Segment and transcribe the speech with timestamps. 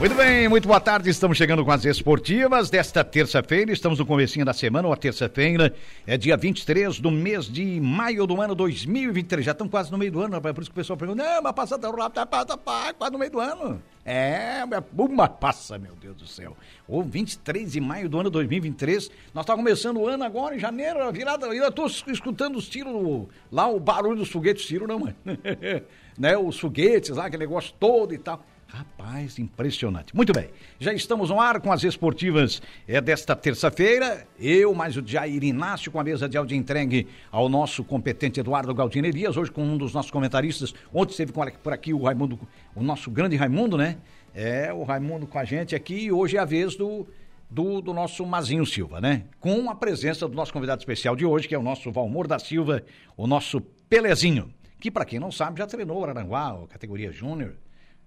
[0.00, 1.10] Muito bem, muito boa tarde.
[1.10, 3.70] Estamos chegando com as esportivas desta terça-feira.
[3.70, 5.74] Estamos no comecinho da semana, uma terça-feira.
[6.06, 9.44] É dia 23 do mês de maio do ano 2023.
[9.44, 10.54] Já estamos quase no meio do ano, rapaz.
[10.54, 13.18] Por isso que o pessoal pergunta: não, mas passa tão rápido, passa, passa, quase no
[13.18, 13.82] meio do ano.
[14.02, 14.62] É,
[14.96, 16.56] uma passa, meu Deus do céu.
[16.88, 19.10] O 23 de maio do ano 2023.
[19.34, 21.46] Nós estamos começando o ano agora, em janeiro, a virada.
[21.48, 25.16] Eu estou escutando os tiros lá, o barulho dos foguetes tiro, não, mano.
[26.18, 28.42] né, os foguetes lá, aquele negócio todo e tal.
[28.72, 30.14] Rapaz, impressionante.
[30.14, 34.28] Muito bem, já estamos no ar com as esportivas é, desta terça-feira.
[34.38, 38.72] Eu, mais o Jair Inácio, com a mesa de áudio entregue ao nosso competente Eduardo
[38.72, 40.72] Galdino Elias, hoje com um dos nossos comentaristas.
[40.94, 42.38] Ontem esteve por aqui o Raimundo,
[42.72, 43.98] o nosso grande Raimundo, né?
[44.32, 47.08] É, o Raimundo com a gente aqui e hoje é a vez do,
[47.50, 49.24] do, do, nosso Mazinho Silva, né?
[49.40, 52.38] Com a presença do nosso convidado especial de hoje, que é o nosso Valmor da
[52.38, 52.84] Silva,
[53.16, 57.56] o nosso Pelezinho, que para quem não sabe já treinou o Aranguá, categoria Júnior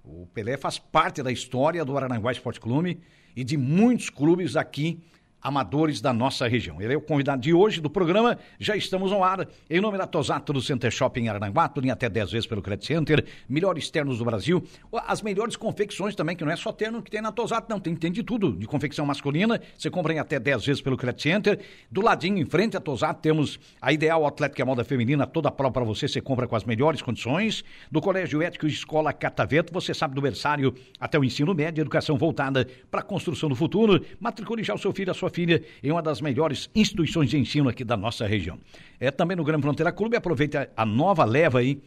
[0.03, 2.99] o Pelé faz parte da história do Araranguá Esporte Clube
[3.35, 5.01] e de muitos clubes aqui
[5.43, 6.81] amadores da nossa região.
[6.81, 8.39] Ele é o convidado de hoje do programa.
[8.57, 9.45] Já estamos no ar.
[9.69, 12.85] Em nome da Tosato do Center Shopping Arananguá, tudo em até 10 vezes pelo Credit
[12.85, 13.25] Center.
[13.49, 14.63] Melhores ternos do Brasil.
[15.05, 17.79] As melhores confecções também, que não é só terno que tem na Tosato, não.
[17.79, 18.53] Tem, tem de tudo.
[18.53, 21.59] De confecção masculina, você compra em até 10 vezes pelo Credit Center.
[21.91, 25.73] Do ladinho, em frente à Tosato, temos a Ideal Atlética Moda Feminina, toda a prova
[25.73, 26.07] para você.
[26.07, 27.65] Você compra com as melhores condições.
[27.91, 32.17] Do Colégio Ético e Escola Cataveto, você sabe do berçário até o ensino médio, educação
[32.17, 34.05] voltada para a construção do futuro.
[34.19, 37.69] Matricule já o seu filho, a sua filha em uma das melhores instituições de ensino
[37.69, 38.59] aqui da nossa região.
[38.99, 41.81] É também no Grande Fronteira Clube, aproveita a nova leva aí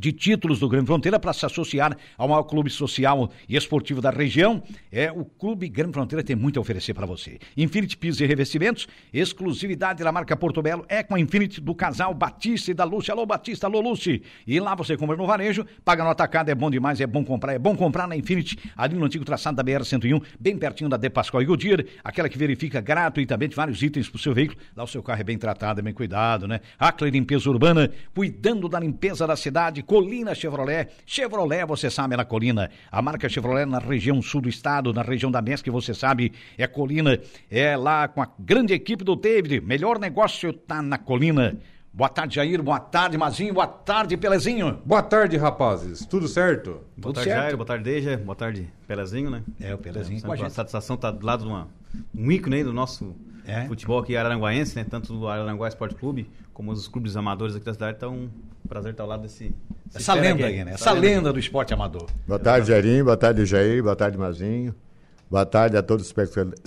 [0.00, 4.08] de títulos do Grande Fronteira para se associar ao maior clube social e esportivo da
[4.08, 4.62] região.
[4.90, 7.38] É o Clube Grande Fronteira tem muito a oferecer para você.
[7.54, 12.14] Infinity Pisos e Revestimentos, exclusividade da marca Porto Belo, é com a Infinity do casal
[12.14, 13.12] Batista e da Lúcia.
[13.12, 14.22] Alô Batista, alô Lúcia.
[14.46, 17.52] E lá você compra no varejo, paga no atacado, é bom demais, é bom comprar,
[17.52, 21.10] é bom comprar na Infinity, ali no antigo traçado da BR-101, bem pertinho da De
[21.10, 24.58] Pascoal e Goodyear, aquela que verifica gratuitamente vários itens para o seu veículo.
[24.74, 26.60] Lá o seu carro é bem tratado, é bem cuidado, né?
[26.78, 30.86] Acre Limpeza Urbana, cuidando da limpeza da cidade, Colina Chevrolet.
[31.04, 32.70] Chevrolet, você sabe, é na Colina.
[32.92, 36.64] A marca Chevrolet na região sul do estado, na região da MESC, você sabe, é
[36.68, 37.18] Colina.
[37.50, 39.60] É lá com a grande equipe do David.
[39.60, 41.58] Melhor negócio tá na Colina.
[41.92, 42.62] Boa tarde, Jair.
[42.62, 43.52] Boa tarde, Mazinho.
[43.52, 44.80] Boa tarde, Pelezinho.
[44.86, 46.06] Boa tarde, rapazes.
[46.06, 46.82] Tudo certo?
[46.94, 47.42] Tudo Boa tarde, certo?
[47.42, 47.56] Jair.
[47.56, 48.16] Boa tarde, Deja.
[48.16, 49.42] Boa tarde, Pelezinho, né?
[49.60, 51.66] É, o Pelezinho é, com a, a satisfação tá do lado de uma,
[52.14, 53.12] um ícone aí do nosso
[53.44, 53.66] é.
[53.66, 54.86] futebol aqui araranguaense, né?
[54.88, 58.06] Tanto do Araranguá Esporte Clube como os clubes amadores aqui da cidade.
[58.06, 58.28] Um
[58.70, 59.52] prazer estar ao lado desse.
[59.92, 60.72] Essa lenda aí, né?
[60.74, 62.06] Essa, Essa lenda, do esporte amador.
[62.26, 63.04] Boa tarde, Jairinho.
[63.04, 63.82] Boa tarde, Jair.
[63.82, 64.72] Boa tarde, Mazinho.
[65.28, 66.14] Boa tarde a todos os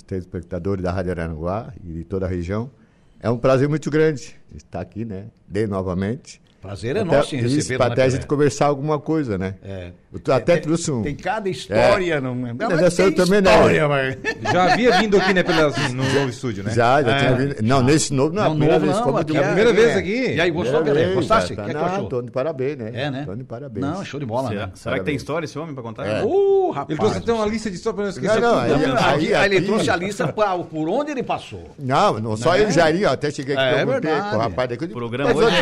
[0.06, 2.70] telespectadores da Rádio Araranguá e de toda a região.
[3.18, 5.28] É um prazer muito grande estar aqui, né?
[5.48, 6.42] De novamente.
[6.64, 7.76] Prazer é até, nosso em receber.
[7.76, 9.56] Para até a gente conversar alguma coisa, né?
[9.62, 9.90] É.
[10.10, 11.02] Eu até tem, trouxe um.
[11.02, 12.14] Tem cada história.
[12.14, 12.20] É.
[12.20, 13.50] Não, não, mas eu também né?
[13.50, 14.52] história, não.
[14.52, 16.72] Já havia vindo aqui, né, Pelas, no novo estúdio, né?
[16.72, 17.18] Já, já é.
[17.18, 17.56] tinha vindo.
[17.62, 18.54] Não, nesse novo não.
[18.54, 19.16] Não, novo vez, não.
[19.18, 20.34] Aqui, é a primeira vez aqui.
[20.36, 21.12] E aí, gostou, Pelé?
[21.12, 21.54] Gostaste?
[21.54, 22.90] Tá, que não, tô de parabéns, né?
[22.94, 23.24] É, né?
[23.26, 23.84] Tô de parabéns.
[23.84, 24.72] Não, show de bola, Será, né?
[24.74, 26.06] Será que tem história esse homem para contar?
[26.06, 26.24] É.
[26.24, 26.88] Uh, rapaz.
[26.88, 28.40] Ele trouxe até uma lista de história para não esquecer.
[28.40, 31.70] Não, não, aí, ele trouxe a lista por onde ele passou.
[31.78, 34.86] Não, não só ele, Jairinho, até cheguei aqui, perguntei pro rapaz daqui.
[34.86, 35.56] Programa hoje.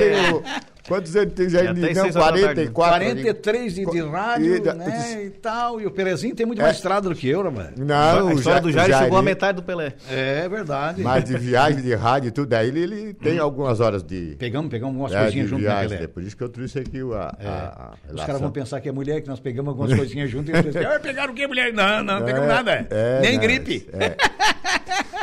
[0.86, 1.74] Quantos anos tem Jair?
[1.74, 2.72] Não, 44.
[2.72, 5.80] 43 de, de rádio, e, né, e tal.
[5.80, 6.64] E o Pelezinho tem muito é.
[6.64, 7.72] mais estrada do que eu, né, mano?
[7.76, 9.94] Não, a história do Jair, Jair chegou a metade do Pelé.
[10.10, 11.02] É verdade.
[11.02, 13.44] Mas de viagem, de rádio e tudo, aí ele, ele tem hum.
[13.44, 14.36] algumas horas de...
[14.38, 16.04] Pegamos, pegamos algumas é, coisinhas junto, viagem, né, Pelé?
[16.04, 17.48] É por isso que eu trouxe aqui a, é.
[17.48, 20.52] a, a Os caras vão pensar que é mulher, que nós pegamos algumas coisinhas juntos
[20.52, 21.72] e eles ah, pegaram o que, mulher?
[21.72, 22.86] Não, não, não pegamos é, nada.
[22.90, 23.88] É, Nem gripe.
[23.92, 24.16] É.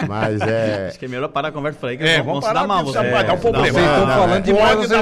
[0.07, 0.87] Mas é.
[0.87, 2.61] Acho que é melhor parar a conversa por aí, que é, vamos, vamos parar, se
[2.61, 2.85] dar mal.
[2.85, 3.71] Você é, dar um problema.
[3.71, 4.93] Vocês estão falando de pode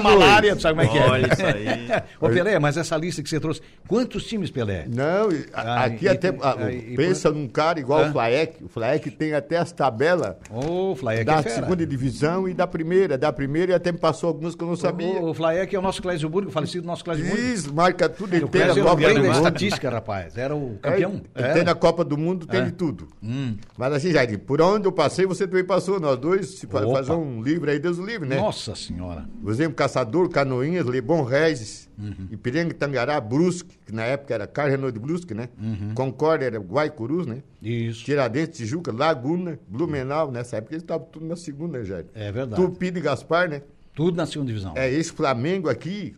[0.56, 1.09] tu sabe como é que é?
[1.09, 2.03] Olha isso aí.
[2.19, 4.85] Ô, Pelé, mas essa lista que você trouxe, quantos times, Pelé?
[4.88, 6.30] Não, ah, aqui e, até.
[6.71, 8.07] E, pensa num cara igual ah?
[8.07, 8.63] o Flaek.
[8.63, 13.18] O Flaek tem até as tabelas oh, da é segunda divisão e da primeira.
[13.18, 15.21] Da primeira e até me passou algumas que eu não sabia.
[15.21, 17.42] O, o Flaek é o nosso Clésio Burgo, falecido nosso Clésio Burgo.
[17.42, 18.36] Isso, marca tudo.
[18.36, 19.31] Ele tem na Copa do Mundo.
[19.31, 20.38] estatística, rapaz.
[20.38, 21.21] Era o campeão.
[21.36, 23.07] Ele tem na Copa do Mundo, tem de tudo.
[23.24, 23.56] Hum.
[23.77, 26.00] Mas assim, Jair, por onde eu passei, você também passou.
[26.00, 28.38] Nós dois, se fazer um livro aí, Deus o livre, né?
[28.38, 29.25] Nossa Senhora.
[29.42, 32.28] Por exemplo, Caçador, Canoinhas, Lebon Regis, Uhum.
[32.30, 35.50] Ipiranga, Tangará, Brusque, que na época era Carro Renault de Brusque, né?
[35.60, 35.95] Uhum.
[35.95, 37.42] Concórdia era Guaicurus, né?
[37.60, 38.06] Isso.
[38.06, 42.06] Tiradentes, Tijuca, Laguna, Blumenau, nessa época eles estavam tudo na segunda, né, Jair?
[42.13, 42.62] É verdade.
[42.62, 43.63] Tupi de Gaspar, né?
[43.95, 44.74] Tudo na segunda divisão.
[44.75, 46.16] É, esse Flamengo aqui,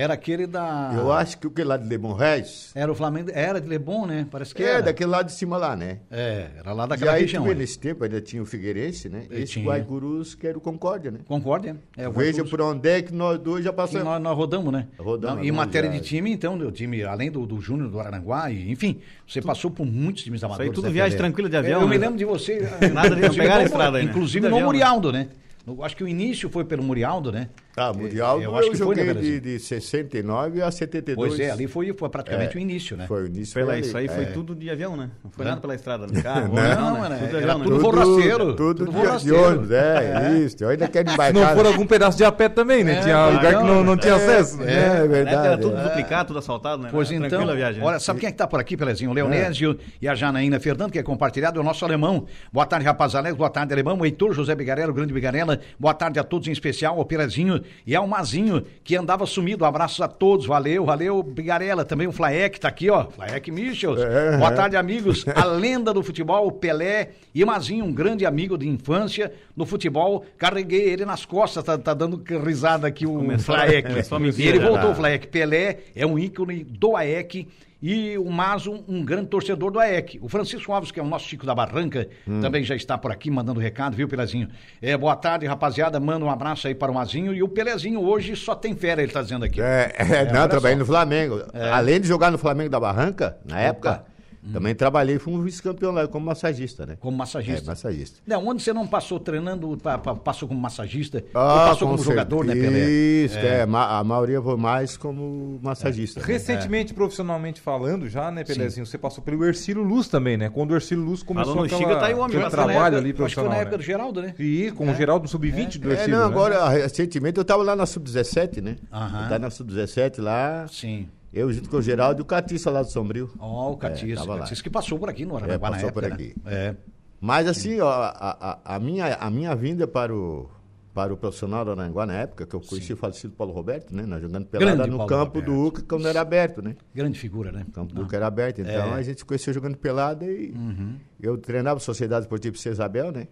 [0.00, 0.92] Era aquele da.
[0.96, 2.70] Eu acho que o que lá de Lebon Reis.
[2.72, 3.30] Era o Flamengo.
[3.34, 4.28] Era de Lebon, né?
[4.30, 4.82] Parece que É, era.
[4.82, 5.98] daquele lado de cima lá, né?
[6.08, 7.42] É, era lá E daquela aí, região.
[7.42, 7.60] tu vê, né?
[7.62, 9.24] nesse tempo ainda tinha o Figueirense, né?
[9.28, 9.64] E Esse tinha.
[9.66, 11.18] Guaicurus que era o Concórdia, né?
[11.26, 11.76] Concórdia?
[11.96, 14.04] É, o Veja por onde é que nós dois já passamos.
[14.04, 14.86] nós, nós rodamos, né?
[14.96, 17.98] Rodamos, em nós matéria já- de time, então, o time, além do, do Júnior, do
[17.98, 20.72] Aranguá, e, enfim, você passou por muitos times amadores.
[20.72, 22.02] tudo né, viagem tranquila de avião, Eu, eu me né?
[22.06, 22.60] lembro de você.
[22.94, 24.10] Nada de inclusive, pegar a estrada aí, né?
[24.12, 24.78] Inclusive Tudo no avião, né?
[24.78, 25.28] Murialdo, né?
[25.66, 27.48] Eu acho que o início foi pelo Murialdo, né?
[27.78, 31.28] Tá, Mundial, eu eu, acho que foi, né, joguei de, de 69 a 72.
[31.28, 33.06] Pois é, ali foi, foi praticamente o início, né?
[33.06, 33.54] Foi o início.
[33.54, 33.86] Pela foi ali.
[33.86, 34.26] isso aí foi É.
[34.26, 35.10] tudo de avião, né?
[35.22, 35.50] Não foi Não.
[35.52, 36.48] nada pela estrada, no carro.
[36.54, 37.06] Não, né?
[37.06, 37.64] era- Tudo de era avião, né?
[37.64, 40.56] tudo Tudo, tudo de- ônibus, é, isso.
[40.60, 41.34] Eu ainda quero Se embarcar.
[41.34, 42.98] não for algum pedaço de a pé também, né?
[42.98, 44.56] É, tinha claro, lugar que não, não tinha é, acesso.
[44.58, 44.72] né?
[45.02, 45.46] É, verdade.
[45.46, 45.82] era tudo é.
[45.84, 46.88] duplicado, tudo assaltado, né?
[46.90, 47.80] Pois então, Tranquila a viagem.
[47.80, 47.86] né?
[47.86, 49.10] olha, sabe quem é que tá por aqui, Pelezinho?
[49.10, 52.26] O Leonésio e a Janaína Fernando, que é compartilhado, é o nosso alemão.
[52.52, 53.98] Boa tarde, rapaz Alex, boa tarde, alemão.
[53.98, 55.60] O Heitor José Bigarella, o grande Bigarella.
[55.78, 59.64] Boa tarde a todos, em especial ao Pelezinho e ao Mazinho, que andava sumido.
[59.64, 61.84] Abraços a todos, valeu, valeu, Bigarella.
[61.84, 63.04] Também o Flaek tá aqui, ó.
[63.06, 64.00] Flaek Michels.
[64.00, 64.54] É, boa é.
[64.54, 65.24] tarde, amigos.
[65.34, 70.24] A lenda do futebol, o Pelé e Mazinho, um grande amigo de infância no futebol.
[70.36, 73.88] Carreguei ele nas costas, tá, tá dando risada aqui o Começou- Flaek.
[73.88, 75.26] E mentira, ele voltou, Flaek.
[75.28, 77.46] Pelé é um ícone do AEC
[77.80, 80.18] e o Mazo, um grande torcedor do AEC.
[80.20, 82.40] O Francisco Alves, que é o nosso Chico da Barranca, Hum.
[82.40, 84.48] também já está por aqui mandando recado, viu, Pelezinho?
[84.82, 86.00] É, boa tarde, rapaziada.
[86.00, 87.32] Manda um abraço aí para o Mazinho.
[87.32, 89.60] E o Pelezinho hoje só tem fera, ele tá dizendo aqui.
[89.60, 91.42] É, é, não, olha trabalhei no Flamengo.
[91.72, 94.04] Além de jogar no Flamengo da Barranca, na época,
[94.44, 94.52] Hum.
[94.52, 96.96] também trabalhei, fui um vice-campeão lá como massagista, né?
[97.00, 97.62] Como massagista.
[97.64, 98.20] É, massagista.
[98.26, 102.04] Não, onde você não passou treinando, pa- pa- passou como massagista, Ah, passou com como
[102.08, 102.72] jogador, né, certeza.
[102.72, 102.90] Pelé?
[102.90, 103.66] Isso, é.
[103.66, 106.20] ma- a maioria foi mais como massagista.
[106.20, 106.26] né?
[106.26, 108.86] Recentemente, profissionalmente falando já, né, Pelezinho?
[108.86, 110.48] Você passou pelo Ercílio Luz também, né?
[110.48, 112.50] Quando o Ercílio Luz começou Falou no aquela, Xiga, tá aí o homem, aquele na
[112.50, 113.62] trabalho época- ali Acho que foi profissional, na né?
[113.62, 114.34] época do Geraldo, né?
[114.38, 116.32] E com o Geraldo no Sub-20 do É, Ercílio, não, né?
[116.32, 118.76] agora, recentemente, eu tava lá na Sub-17, né?
[118.92, 119.22] Aham.
[119.22, 121.08] Eu tava na Sub-17 lá, Sim.
[121.32, 123.30] Eu junto com o Geraldo e o Catiça lá do Sombrio.
[123.38, 124.22] Ó, o Catiço.
[124.22, 124.38] É, lá.
[124.40, 126.14] Catiço que passou por aqui no Aranaguá É, passou época, por né?
[126.14, 126.34] aqui.
[126.46, 126.74] É.
[127.20, 130.48] Mas assim, ó, a, a, a minha, a minha vinda para o,
[130.94, 134.04] para o profissional do Aranguá na época, que eu conheci o falecido Paulo Roberto, né?
[134.06, 135.46] Nós jogando pelada Grande no Paulo campo Roberto.
[135.46, 136.76] do UCA, quando era aberto, né?
[136.94, 137.64] Grande figura, né?
[137.68, 138.60] O campo do UCA era aberto.
[138.60, 138.92] Então É.
[138.94, 140.94] a gente se conheceu jogando pelada e Uhum.
[141.20, 143.26] eu treinava Sociedade Esportiva Isabel, né?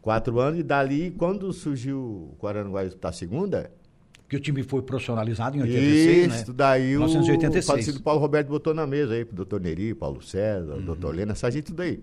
[0.00, 3.70] Quatro anos, e dali, quando surgiu o Aranguá da segunda,
[4.28, 6.54] Que o time foi profissionalizado em 86, isso, né?
[6.56, 7.66] daí o 1986.
[7.66, 10.82] falecido Paulo Roberto botou na mesa aí, pro doutor Neri, Paulo César, Uhum.
[10.82, 12.02] doutor Lena, essa gente tudo aí.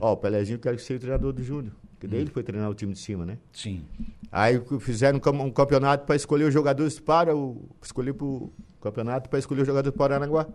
[0.00, 2.12] Ó, o Pelezinho quer que seja o treinador do Júnior, que Uhum.
[2.12, 3.36] daí ele foi treinar o time de cima, né?
[3.52, 3.82] Sim.
[4.30, 7.68] Aí fizeram um cam- campeonato para escolher os jogadores para o.
[7.82, 10.46] Escolher pro campeonato para escolher os jogadores para o Aranaguá.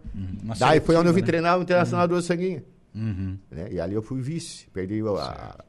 [0.43, 1.27] Uma Daí foi onde eu vim né?
[1.27, 2.63] treinar o Internacional do Sanguinha.
[2.95, 3.37] Uhum.
[3.51, 3.67] Né?
[3.71, 4.67] E ali eu fui vice.
[4.73, 5.63] Perdi a,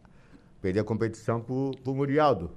[0.63, 2.53] perdi a competição pro, pro Murialdo.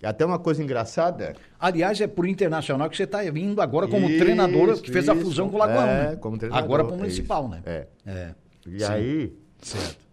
[0.00, 1.34] E até uma coisa engraçada.
[1.58, 5.14] Aliás, é pro Internacional que você está vindo agora como Isso, treinador, que fez a
[5.14, 5.24] isso.
[5.24, 5.86] fusão com o Lagoão.
[5.86, 6.16] É, né?
[6.16, 7.50] como treinador, Agora para o é Municipal, isso.
[7.50, 7.62] né?
[7.64, 7.86] É.
[8.06, 8.34] É.
[8.66, 8.92] E Sim.
[8.92, 9.38] aí.
[9.62, 10.06] Certo.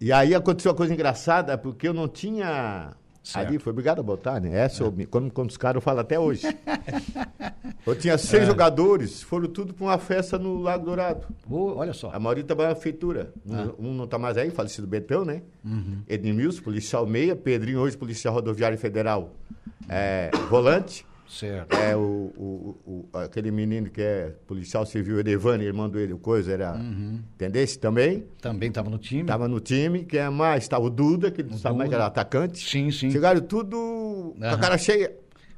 [0.00, 2.92] E aí aconteceu uma coisa engraçada, porque eu não tinha.
[3.22, 3.48] Certo.
[3.48, 4.56] Ali, foi obrigado a botar, né?
[4.58, 6.42] Essa, eu me- quando, quando os caras eu falo até hoje.
[7.86, 11.26] eu tinha seis jogadores, foram tudo para uma festa no Lago Dourado.
[11.50, 12.10] Olha só.
[12.12, 13.32] A maioria trabalha na feitura.
[13.46, 13.68] Um, Ah.
[13.78, 15.42] um não está mais aí, falecido Betão, né?
[15.64, 15.98] Uhum.
[16.08, 17.36] Edmilson, policial meia.
[17.36, 19.34] Pedrinho, hoje, policial rodoviário federal,
[19.88, 21.04] é, volante.
[21.30, 21.72] Certo.
[21.76, 22.00] É o,
[22.36, 22.76] o-
[23.12, 26.74] o- aquele menino que é policial civil, Edevane, irmão dele, o coisa, era.
[26.74, 27.20] Uhum.
[27.36, 28.24] Entendesse também?
[28.42, 29.22] Também estava no time.
[29.22, 30.64] Estava no time, quem é mais?
[30.64, 32.58] Estava o Duda, que não sabe mais que era atacante.
[32.68, 33.10] Sim, sim.
[33.10, 35.12] Chegaram tudo com a cara cheia.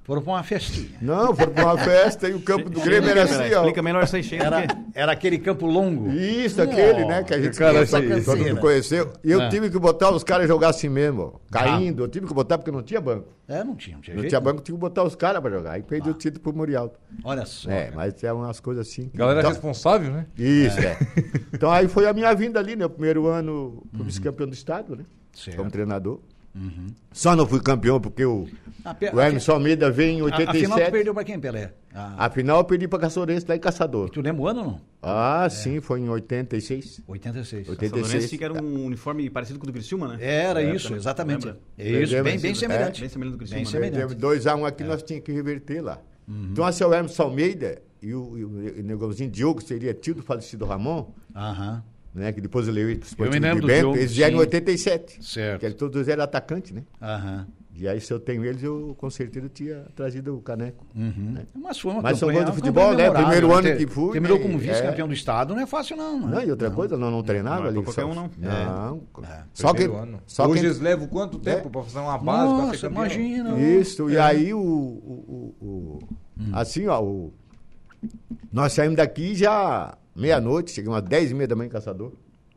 [0.05, 0.99] Foram para uma festinha.
[1.01, 3.59] Não, foram para uma festa e o campo do Grêmio era assim, ó.
[3.61, 6.11] Explica melhor aí, cheio Era, era aquele campo longo.
[6.11, 7.23] Isso, aquele, né?
[7.23, 9.13] Que a gente cara, conhece, essa todo mundo conheceu.
[9.23, 9.49] E eu Ah.
[9.49, 12.03] tive que botar os caras jogar assim mesmo, ó, caindo.
[12.03, 13.29] Eu tive que botar porque não tinha banco.
[13.47, 14.31] É, não tinha, não tinha Não jeito.
[14.31, 15.73] tinha banco, tive que botar os caras para jogar.
[15.73, 16.95] Aí perdi o título pro Murialdo.
[17.23, 17.71] Olha só.
[17.71, 17.97] É, cara.
[17.97, 19.09] mas é umas coisas assim.
[19.15, 20.27] Galera Então- responsável, né?
[20.37, 20.99] Isso, é.
[21.53, 22.87] Então aí foi a minha vinda ali, né?
[22.87, 25.05] O primeiro ano fui vice-campeão do estado, né?
[25.33, 25.57] Certo.
[25.57, 26.19] Como treinador.
[27.13, 28.47] Só não fui campeão porque o,
[28.85, 30.91] A o Emerson Almeida veio em A- Afinal, tu 87.
[30.93, 31.73] perdeu para quem, Pelé?
[31.95, 34.11] Ah, Afinal, eu perdi pra Caçourense lá em Caçador.
[34.11, 34.81] tu lembra o ano ou não?
[35.03, 37.03] Ah, sim, foi em 86.
[37.07, 37.69] 86.
[37.69, 37.91] 86.
[37.91, 40.19] Salvadorense que era um uniforme parecido com o do Criciúma, né?
[40.21, 40.99] Era É, isso, também.
[41.01, 41.47] exatamente.
[41.47, 41.61] Lembra?
[41.79, 43.01] É Isso, bem, bem é, semelhante.
[43.01, 43.71] bem semelhante do Criciúma, Bem né?
[43.71, 44.17] semelhante.
[44.17, 44.69] Perdemos 2x1 É.
[44.69, 45.99] aqui, nós tínhamos que reverter lá.
[46.29, 46.49] Uhum.
[46.53, 49.93] Então, assim, o Emerson Almeida e o, e o, e o negãozinho Diogo, que seria
[49.95, 51.83] tio do falecido Ramon, Aham.
[52.15, 52.33] Né?
[52.33, 54.39] Que depois ele veio pro me Esportivo lembro de do Bento, Diogo, eles vieram em
[54.39, 54.41] sim.
[54.41, 55.25] 87.
[55.25, 55.61] Certo.
[55.61, 56.83] Que eles todos eram atacantes, né?
[57.01, 57.47] Aham.
[57.75, 60.85] E aí, se eu tenho eles, eu com certeza tinha trazido o caneco.
[60.95, 61.37] Uhum.
[61.55, 63.11] Mas foi uma Mas são do futebol, né?
[63.11, 64.43] Primeiro ano Ter- que fui, Terminou né?
[64.45, 65.09] como vice-campeão É.
[65.09, 66.21] do estado, não é fácil não.
[66.29, 66.35] né?
[66.37, 67.83] Não, e outra coisa, nós não treinava Não é ali.
[67.83, 68.31] qualquer um, não.
[68.37, 69.01] Não.
[69.55, 70.21] Só que, Primeiro ano.
[70.27, 73.05] só Hoje que eles levam quanto tempo pra fazer uma base pra ser campeão?
[73.05, 73.59] imagina.
[73.59, 74.59] Isso, e aí o.
[74.61, 75.99] o, o- o-
[76.53, 77.33] Assim, ó, o,
[78.53, 82.13] Nós saímos daqui já meia-noite, chegamos às 10 e meia da manhã em Caçador.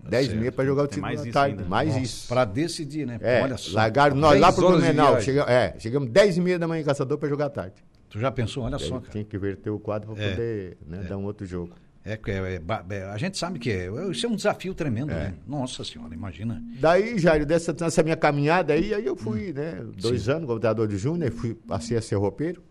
[0.07, 1.55] 10 e meia para jogar o time mais da isso tarde.
[1.57, 1.67] ainda.
[1.67, 2.27] Mais Nossa, isso.
[2.27, 3.17] Pra decidir, né?
[3.21, 3.75] É, Olha só.
[3.75, 5.19] largaram nós lá 10 pro Blumenau.
[5.19, 7.75] Chegamos, é, chegamos 10 e meia da manhã em Caçador para jogar à tarde.
[8.09, 8.63] Tu já pensou?
[8.63, 9.11] Olha só, cara.
[9.11, 10.29] tinha que verter o quadro para É.
[10.31, 11.73] poder né, dar um outro jogo.
[12.03, 12.61] É, que é, é,
[12.95, 15.15] é, a gente sabe que é, isso é um desafio tremendo, É.
[15.15, 15.33] né?
[15.47, 16.61] Nossa senhora, imagina.
[16.79, 19.53] Daí, Jairo, dessa, nessa minha caminhada aí, aí eu fui, Hum.
[19.55, 19.83] né?
[19.99, 22.61] Dois anos como treinador de júnior, fui, passei a ser roupeiro.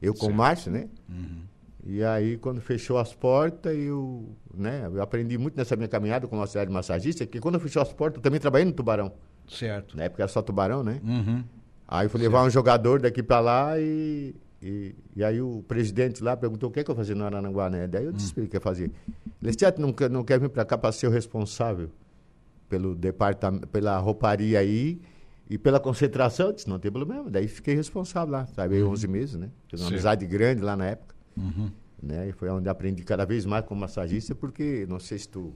[0.00, 0.86] Eu com o Márcio, né?
[1.08, 1.40] Uhum.
[1.90, 4.82] E aí, quando fechou as portas, eu, né?
[4.92, 7.90] Eu aprendi muito nessa minha caminhada com o auxiliar de massagista, que quando fechou as
[7.94, 9.10] portas, eu também trabalhei no Tubarão.
[9.48, 9.96] Certo.
[9.96, 11.00] Na época era só Tubarão, né?
[11.02, 11.42] Uhum.
[11.88, 16.22] Aí eu fui levar um jogador daqui pra lá e, e, e aí o presidente
[16.22, 17.86] lá perguntou o que, é que eu fazia no Arananguá, né?
[17.86, 18.84] Daí eu disse ele o que eu fazia.
[18.84, 18.92] Ele
[19.40, 21.88] disse, "Tiago, não, quer- não quer vir pra cá pra ser o responsável
[22.68, 25.00] pelo departamento, pela rouparia aí
[25.48, 26.48] e pela concentração?
[26.48, 27.30] Eu disse, não tem problema.
[27.30, 28.44] Daí fiquei responsável lá.
[28.44, 29.48] Trabalhei 11 meses, né?
[29.68, 29.92] Fiz uma Certo.
[29.94, 31.16] amizade grande lá na época.
[31.38, 31.70] Uhum.
[32.02, 32.28] Né?
[32.28, 35.52] E foi onde aprendi cada vez mais como massagista, porque não sei se tu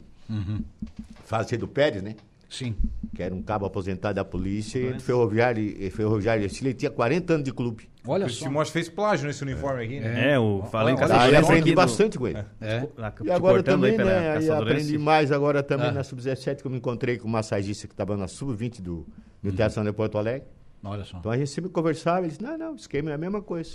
[1.25, 2.17] faz do Pérez, né?
[2.49, 2.75] Sim.
[3.15, 7.33] que era um cabo aposentado da polícia, e ferroviário, e ferroviário Chile, ele tinha 40
[7.33, 7.89] anos de clube.
[8.07, 8.45] Olha O só.
[8.45, 10.33] Simões fez plágio nesse uniforme aqui, né?
[10.35, 11.17] É, o falei em casa.
[11.17, 12.45] Olha, aprendi do- bastante com ele.
[12.61, 12.87] É.
[12.99, 15.93] Lá, E agora também, aí né, aí aprendi mais agora também Ah.
[15.93, 19.07] na Sub-17, que eu me encontrei com um massagista que estava na Sub-20 do,
[19.43, 20.47] do Teatro São de Porto Alegre.
[20.85, 21.17] Olha só.
[21.19, 23.71] Então a gente sempre conversava, ele disse, não, não, esquema é a mesma coisa.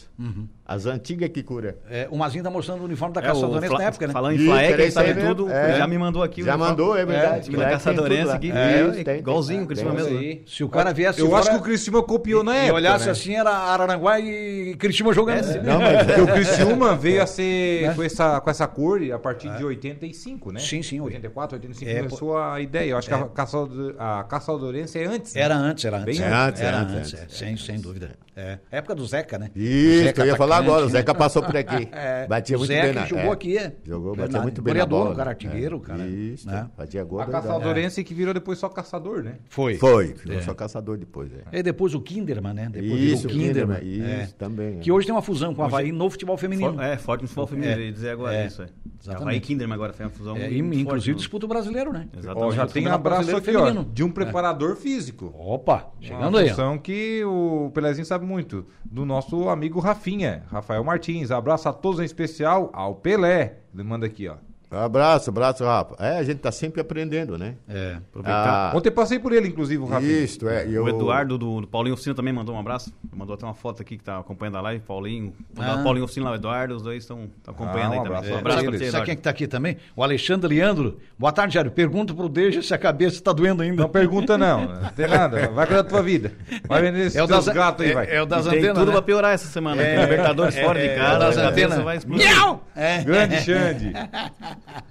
[0.66, 1.78] As antigas que cura.
[1.90, 4.14] É, o Mazinho tá mostrando o uniforme da É, Caçadorense na época, né?
[4.14, 5.50] Falando em era ele sabe tudo.
[5.50, 5.78] É.
[5.78, 7.46] Já me mandou aqui o Já mandou, é verdade.
[7.46, 8.52] time da Caçadorense aqui.
[8.52, 9.86] É, É, tem, igualzinho o tem.
[9.86, 10.18] mesmo.
[10.18, 10.44] aí.
[10.46, 12.74] Se o cara viesse Eu fora acho que o Criciúma copiou na e época.
[12.76, 13.12] olhasse né?
[13.12, 15.46] assim, era Araranguá e Criciúma jogando.
[15.50, 19.20] É, Não, mas Porque o Criciúma veio a ser com, essa, com essa cor a
[19.20, 20.60] partir de 85, né?
[20.60, 20.64] É.
[20.64, 22.90] Sim, sim, 84, 85 É, começou a ideia.
[22.92, 25.34] Eu acho que a, Caçado- a Caçadorense é antes.
[25.34, 25.42] né?
[25.42, 26.18] Era antes, era antes.
[26.20, 28.12] Bem antes, era antes, antes, antes, é, sem, sem dúvida.
[28.38, 28.60] É.
[28.72, 29.50] Época do Zeca, né?
[29.56, 30.92] Isso, Zeca eu ia falar agora, o né?
[30.92, 31.90] Zeca passou por aqui.
[31.98, 33.06] É, Batia muito Zeca bem na...
[33.06, 33.32] jogou é.
[33.32, 33.74] aqui, é.
[33.84, 34.44] Jogou, batia Verdade.
[34.44, 35.16] muito bem Goleador, na bola.
[35.16, 35.32] cara né?
[35.32, 36.06] artilheiro, cara.
[36.08, 36.68] Isso, né?
[36.78, 37.20] batia gol.
[37.20, 37.42] A doidão.
[37.42, 39.36] Caçadorense que virou depois só caçador, né?
[39.50, 39.76] Foi.
[39.78, 41.58] Foi, ficou só caçador depois, é.
[41.60, 42.70] E depois o Kinderman, né?
[42.72, 43.80] Depois Isso, virou o Kinderman.
[43.80, 44.24] Kinderman, é.
[44.24, 44.80] isso, também, é.
[44.80, 46.74] Que hoje tem uma fusão com o Havaí no futebol feminino.
[46.74, 47.76] For- É, forte no futebol feminino, É.
[47.78, 48.46] eu ia dizer agora É.
[48.46, 48.62] isso.
[48.62, 48.68] É.
[49.02, 49.22] Exatamente.
[49.24, 50.36] Havaí Kinderman agora foi uma fusão.
[50.38, 52.08] É, muito e, forte inclusive disputa o brasileiro, né?
[52.16, 52.56] Exatamente.
[52.56, 55.34] Já tem abraço aqui, ó, de um preparador físico.
[55.38, 56.50] Opa, Uma chegando aí.
[56.50, 58.68] função que o Pelezinho sabe muito.
[58.86, 61.32] Do nosso amigo Rafinha, Rafael Martins.
[61.32, 63.60] Abraço a todos, em especial ao Pelé.
[63.74, 64.36] Ele manda aqui, ó.
[64.70, 65.96] Abraço, abraço, Rafa.
[65.98, 67.56] É, a gente tá sempre aprendendo, né?
[67.70, 67.98] É.
[68.10, 68.72] Aproveitar.
[68.74, 70.12] Ah, Ontem passei por ele, inclusive, o Rafinha.
[70.12, 70.68] Isso, é.
[70.68, 72.94] e O eu- Eduardo do, do Paulinho Oficina também mandou um abraço.
[73.16, 74.84] Mandou até uma foto aqui que tá acompanhando a live.
[74.86, 75.76] Paulinho, Ah.
[75.80, 78.18] o Paulinho Oficina lá, o Eduardo, os dois estão acompanhando Ah, um aí também.
[78.18, 78.30] abraço.
[78.30, 78.80] Um É, abraço pra eles.
[78.82, 79.16] você, Sabe quem Eduardo.
[79.18, 79.78] que tá aqui também?
[79.96, 81.00] O Alexandre Leandro.
[81.18, 81.72] Boa tarde, Jário.
[81.72, 83.82] Pergunta pro Deja se a cabeça tá doendo ainda.
[83.82, 85.48] Não pergunta não, não tem nada.
[85.48, 86.34] Vai cuidar da tua vida.
[86.68, 88.08] Vai vender esses É o das, gatos aí, é, vai.
[88.18, 88.92] é o das E tem antenas, tudo né?
[88.92, 89.82] pra piorar essa semana.
[89.82, 90.02] É.
[90.02, 91.86] Libertadores é, fora é, de é casa, das a cabeça antenas.
[91.86, 92.28] vai explodir.
[92.76, 93.02] É.
[93.04, 93.94] Grande Xande.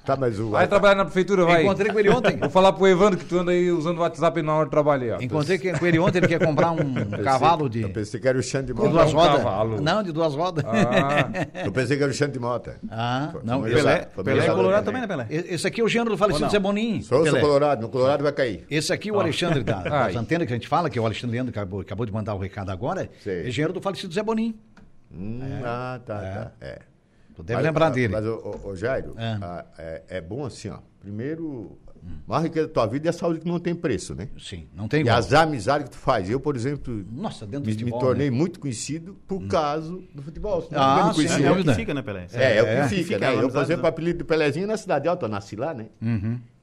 [0.05, 0.51] Tá, mas o.
[0.51, 1.63] Vai trabalhar na prefeitura, vai.
[1.63, 2.37] Encontrei com ele ontem.
[2.37, 5.03] Vou falar pro Evandro que tu anda aí usando o WhatsApp na hora de trabalho
[5.03, 5.21] aí, ó.
[5.21, 8.39] Encontrei que- com ele ontem, ele quer comprar um cavalo de, Eu pensei que era
[8.39, 9.37] o Xande de duas um rodas.
[9.37, 9.81] cavalo.
[9.81, 10.65] Não, de duas rodas.
[10.67, 11.29] Ah,
[11.65, 12.77] Eu pensei que era o Xande de Mota.
[12.91, 13.63] Ah, Foi- não.
[13.63, 15.01] Pelé, Foi Pelé é colorado também.
[15.03, 15.27] né, Pelé?
[15.31, 16.51] Esse aqui é o gênero do falecido?
[16.51, 17.03] Zé Boninho.
[17.03, 17.41] Sou, sou Pelé.
[17.41, 18.65] colorado, no colorado vai cair.
[18.71, 20.17] Esse aqui, o Alexandre da, das Ai.
[20.17, 22.39] antenas que a gente fala, que é o Alexandre Leandro acabou, acabou de mandar o
[22.39, 23.43] recado agora, Sei.
[23.45, 24.55] é engenheiro do falecido Zé Boninho.
[25.13, 26.51] Hum, Ah, tá, tá.
[26.61, 26.79] É.
[27.37, 28.13] Tu deve Mas- lembrar mas- dele.
[28.13, 29.39] Mas, ô, Jairo, É.
[29.41, 30.03] ah, é.
[30.09, 30.79] é bom assim, ó.
[31.01, 31.79] Primeiro,
[32.27, 34.29] a maior riqueza da tua vida é a saúde que não tem preço, né?
[34.39, 35.19] Sim, não tem E igual.
[35.19, 36.29] as amizades que tu faz.
[36.31, 38.37] Eu, por exemplo, Nossa, dentro do me, futebol, me tornei né?
[38.37, 40.63] muito conhecido por causa do futebol.
[40.63, 41.37] senão Ah, eu não sim, conhecia.
[41.37, 42.27] sem É o que fica, né, Pelé?
[42.33, 43.29] É, é, o É, que fica, fica né?
[43.29, 43.89] a Eu, por exemplo, o né?
[43.91, 45.87] apelido do Pelezinho na Cidade Alta, eu nasci lá, né?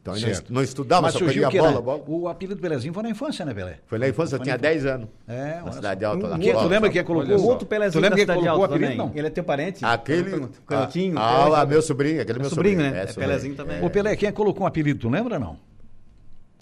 [0.04, 0.44] Então, eu não, Certo.
[0.44, 2.04] est- não estudava, Mas só surgiu peguei a que bola, bola.
[2.06, 3.78] o apelido do Pelezinho foi na infância, né, Pelé?
[3.88, 5.08] Foi na infância, eu tinha 10 anos.
[5.26, 6.04] É, Na Cidade.
[6.04, 6.38] Alta, lá.
[6.38, 8.02] Que, tu lembra quem colocou o outro Pelezinho?
[8.02, 8.92] Tu lembra quem Cidade colocou o Alta apelido?
[8.98, 9.08] também.
[9.14, 9.18] Não.
[9.18, 9.86] Ele é teu parente?
[9.86, 10.50] Aquele.
[10.68, 11.18] Canhotinho.
[11.18, 12.94] Ah, ah, meu sobrinho, aquele meu sobrinho, sobrinho.
[12.96, 13.04] né?
[13.04, 13.30] É sobrinho.
[13.30, 13.82] Pelezinho também.
[13.82, 15.00] Ô, Pelé, quem é colocou um apelido?
[15.00, 15.58] Tu lembra, não?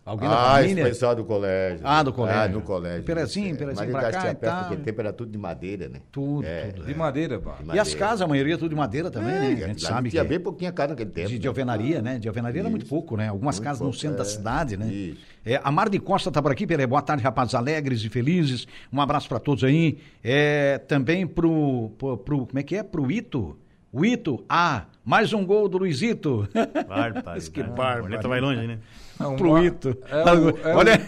[0.04, 0.84] Alguém da Ah, esse família?
[0.86, 1.80] pessoal do colégio.
[1.84, 2.42] Ah, do colégio.
[2.42, 3.04] Ah, no colégio.
[3.04, 4.64] Pelezinho, É, Pelezinho mas pra cá e tal.
[4.70, 6.00] Porque tempo era tudo de madeira, né?
[6.12, 6.72] Tudo, É.
[6.72, 6.88] tudo.
[6.88, 7.60] de madeira, pá.
[7.72, 9.64] E as casas, a maioria tudo de madeira também, né?
[9.64, 11.30] A gente sabe tinha que bem pouquinha casa naquele tempo.
[11.30, 11.48] de, de né?
[11.48, 12.18] alvenaria, né?
[12.18, 13.30] De alvenaria era muito pouco, né?
[13.30, 14.26] Algumas Muito casas no pouco, centro da é.
[14.26, 14.88] cidade, né?
[14.88, 15.22] Isso.
[15.46, 16.88] É, a Mar de Costa tá por aqui, Pelé.
[16.88, 18.68] Boa tarde, rapazes alegres e felizes.
[18.92, 20.00] Um abraço para todos aí.
[20.24, 22.82] É, também pro, pro, pro- Como é que é?
[22.82, 23.56] Pro Ito.
[23.94, 24.44] O Ito.
[24.50, 26.48] Ah, mais um gol do Luizito.
[26.88, 27.40] Bárbaro.
[27.52, 28.02] Que bárbaro.
[28.02, 28.80] Corneta vai longe, né?
[29.24, 29.98] É um- Pro Ito.
[30.10, 31.02] É, o, é Olha.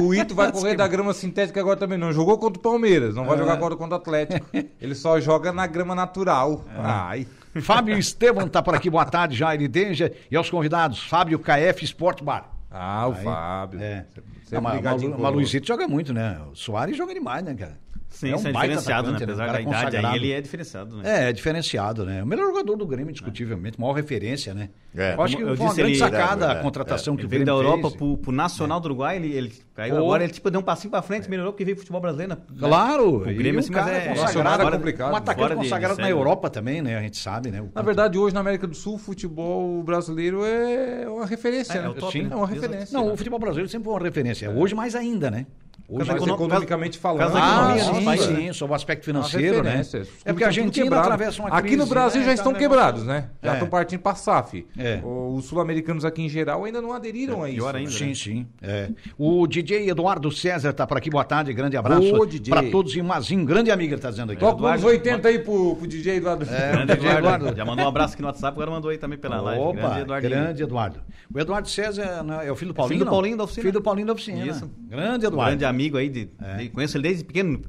[0.00, 1.98] o, o Ito vai correr da grama sintética agora também.
[1.98, 3.38] Não jogou contra o Palmeiras, não vai É.
[3.38, 4.46] jogar agora contra o Atlético.
[4.80, 6.64] Ele só joga na grama natural.
[6.74, 6.80] É.
[6.80, 7.26] Ai.
[7.62, 8.88] Fábio Estevam tá por aqui.
[8.90, 10.12] Boa tarde, Jair Denja.
[10.30, 12.50] E aos convidados, Fábio KF Sport Bar.
[12.70, 13.80] Ah, o Aí, Fábio.
[13.82, 14.04] É.
[14.52, 16.38] Não, mas, mas, Luizito joga muito, né?
[16.50, 17.78] O Soares joga demais, né, cara?
[18.10, 19.16] Sim, É um isso é diferenciado, né?
[19.16, 19.44] atacante, né?
[19.44, 21.02] Apesar Um da idade aí, ele é diferenciado, né?
[21.26, 22.22] É, é diferenciado, né?
[22.22, 24.70] O melhor jogador do Grêmio, indiscutivelmente, maior referência, né?
[24.96, 25.12] É.
[25.14, 27.28] Eu acho que eu foi uma grande ele- sacada É, a contratação que Ele o
[27.28, 27.96] veio Grêmio da Europa fez.
[27.96, 30.00] pro, pro Nacional do Uruguai, ele, ele caiu Pô.
[30.04, 32.34] agora, ele tipo deu um passinho pra frente, melhorou porque veio pro futebol brasileiro.
[32.34, 32.40] né?
[32.58, 34.08] Claro, O Grêmio, o assim, mas cara é...
[34.08, 35.12] consagrado, Nacional é complicado.
[35.12, 36.10] um atacante de- consagrado na né?
[36.12, 36.96] Europa também, né?
[36.96, 37.62] A gente sabe, né?
[37.74, 41.74] Na verdade, hoje na América do Sul, o futebol brasileiro é uma referência.
[41.74, 41.88] É, é né?
[41.90, 42.30] o top, Sim, né?
[42.32, 42.98] é uma referência.
[42.98, 44.37] Não, o futebol brasileiro sempre foi uma referência.
[44.46, 45.46] Hoje mais ainda, né?
[45.90, 48.36] Hoje Mas econo- economicamente falando, caso da Ah, economia, sim, né?
[48.48, 49.80] Sim, sobre o aspecto é financeiro, né?
[50.22, 51.66] É porque a Argentina atravessa uma crise.
[51.66, 52.26] Aqui no Brasil né?
[52.26, 53.30] já Tá estão negócio- quebrados, né?
[53.42, 53.54] Já É.
[53.54, 54.66] estão partindo para SAF.
[54.76, 55.00] É.
[55.02, 57.56] Os sul-americanos aqui em geral ainda não aderiram a isso.
[57.56, 57.96] pior ainda, né?
[57.96, 58.46] Sim, sim.
[58.60, 58.90] É.
[59.16, 61.08] O DJ Eduardo César tá por aqui.
[61.08, 62.02] Boa tarde, grande abraço
[62.50, 64.40] para todos e Mazinho, grande amigo, ele tá dizendo aqui.
[64.40, 66.44] Toca uns Eduardo- 80 aí pro, pro DJ Eduardo.
[66.44, 67.56] É, Grande DJ Eduardo.
[67.56, 69.62] Já mandou um abraço aqui no WhatsApp, agora mandou aí também pela live.
[69.62, 71.00] Opa, Grande grande, Eduardo.
[71.34, 72.98] O Eduardo César né, é o filho do Paulinho?
[72.98, 73.10] filho do?
[73.10, 73.62] Paulinho da oficina.
[73.62, 74.46] Filho do Paulinho da oficina.
[74.46, 74.70] Isso.
[74.86, 75.50] Grande Eduardo.
[75.52, 77.60] Grande amigo aí, de, de- conheço ele desde pequeno,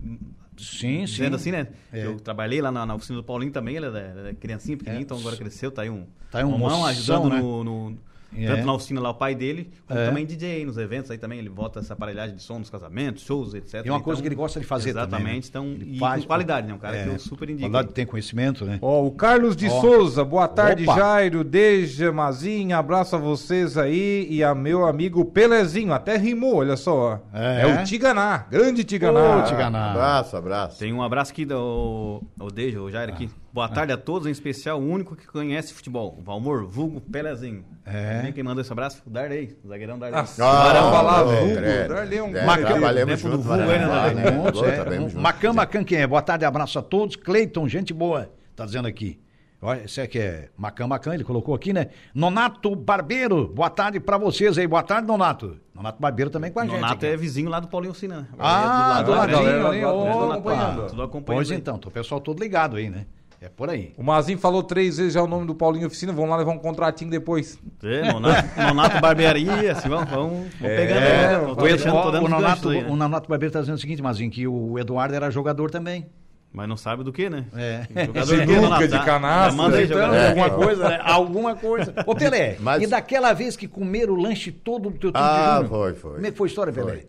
[0.57, 1.13] Sim, sim.
[1.13, 1.67] dizendo assim, né?
[1.93, 2.05] É.
[2.05, 5.05] Eu trabalhei lá na, na oficina do Paulinho também, ele era, era criancinha, pequenininho, É.
[5.05, 7.39] então agora cresceu, tá aí um, Tá aí um mão moção, ajudando né?
[7.39, 7.97] no, no-
[8.38, 8.45] É.
[8.48, 10.05] tanto na oficina lá o pai dele, como É.
[10.05, 13.24] também DJ aí nos eventos aí também, ele bota essa aparelhagem de som nos casamentos,
[13.24, 13.86] shows, etc.
[13.86, 15.77] E uma coisa que ele gosta de fazer Exatamente, também, né?
[15.79, 16.74] então, e faz com qualidade, né?
[16.74, 17.03] Um cara É.
[17.03, 17.69] que eu super indico.
[17.69, 18.77] Qualidade tem conhecimento, né?
[18.81, 19.81] Ó, o Carlos de Ó.
[19.81, 20.95] Souza, boa tarde, Opa.
[20.95, 26.77] Jairo, Deja, Mazinha, abraço a vocês aí e a meu amigo Pelezinho, até rimou, olha
[26.77, 27.19] só.
[27.33, 27.62] É.
[27.62, 29.38] É, o Tiganá, grande Tiganá.
[29.39, 29.91] Ô, Tiganá.
[29.91, 30.79] Abraço, abraço.
[30.79, 33.29] Tem um abraço aqui do o Dejo, o Jair aqui.
[33.51, 37.65] Boa tarde a todos, em especial o único que conhece futebol, o Valmor Vulgo Pelezinho.
[37.83, 38.31] É.
[38.31, 39.01] Quem mandou esse abraço?
[39.07, 40.19] O Darley, o zagueirão Darley.
[40.19, 41.55] Ah, para falar vulgo.
[41.87, 44.31] Darley é um É, cara trabalhamos tempo do vulgo, várias né, né?
[44.31, 44.93] né?
[44.93, 44.95] É.
[44.97, 45.13] juntos.
[45.15, 46.05] Macam, Macam, quem é?
[46.05, 47.15] Boa tarde, abraço a todos.
[47.15, 49.19] Cleiton, gente boa, tá dizendo aqui.
[49.61, 51.87] Olha, esse aqui é Macam, Macam, ele colocou aqui, né?
[52.13, 54.67] Nonato Barbeiro, boa tarde pra vocês aí.
[54.67, 55.57] Boa tarde, Nonato.
[55.73, 56.75] Nonato Barbeiro também com a gente.
[56.75, 58.29] Nonato é vizinho lá do Paulinho Oficina.
[58.37, 60.33] Ah, do Ah, ladinho galera, ali, lá do lado, opa.
[60.35, 60.87] acompanhando.
[60.89, 61.57] Tudo acompanhando Pois aí.
[61.57, 63.05] então, tá o pessoal todo ligado aí, né?
[63.41, 63.93] É por aí.
[63.98, 66.58] O Mazinho falou três vezes já o nome do Paulinho Oficina, vamos lá levar um
[66.58, 67.58] contratinho depois.
[67.81, 71.00] É, Nonato, Nonato Barbearia, assim, vamos, vamos, vamos pegando.
[71.00, 71.36] É?
[71.36, 72.89] Eu tô o, tô o, dando o, os Nonato, aí, né?
[72.89, 76.06] o Nonato Barbeiro tá dizendo o seguinte, Mazinho, que o Eduardo era jogador também.
[76.52, 77.45] Mas não sabe do que, né?
[77.56, 77.88] É.
[78.06, 78.88] Jogador quê, Nonato?
[78.88, 80.15] de canastra, Manda aí, então, jogador.
[80.15, 80.28] é.
[80.28, 80.99] alguma coisa, né?
[81.02, 81.93] Alguma coisa.
[82.06, 85.63] Ô, Pelé, Mas- e daquela vez que comeram o lanche todo do teu time Ah,
[85.65, 86.13] foi, foi.
[86.15, 87.06] Como é que foi a história, Pelé?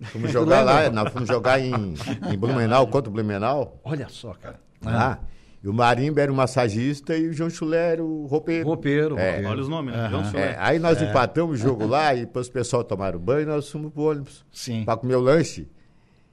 [0.00, 1.94] Fomos jogar lá, nós fomos jogar em,
[2.32, 3.78] em Blumenau, contra o Blumenau.
[3.84, 4.58] Olha só, cara.
[4.86, 5.18] Ah,
[5.62, 8.66] e o Marimba era o massagista e o João Chulé era o roupeiro.
[8.66, 9.42] Roupeiro, É.
[9.44, 10.08] Olha os nomes, né?
[10.08, 10.56] João É, Chulé.
[10.58, 13.92] aí nós empatamos o jogo lá e depois o pessoal tomaram banho e nós fomos
[13.92, 14.84] pro ônibus Sim.
[14.84, 15.68] para comer o lanche.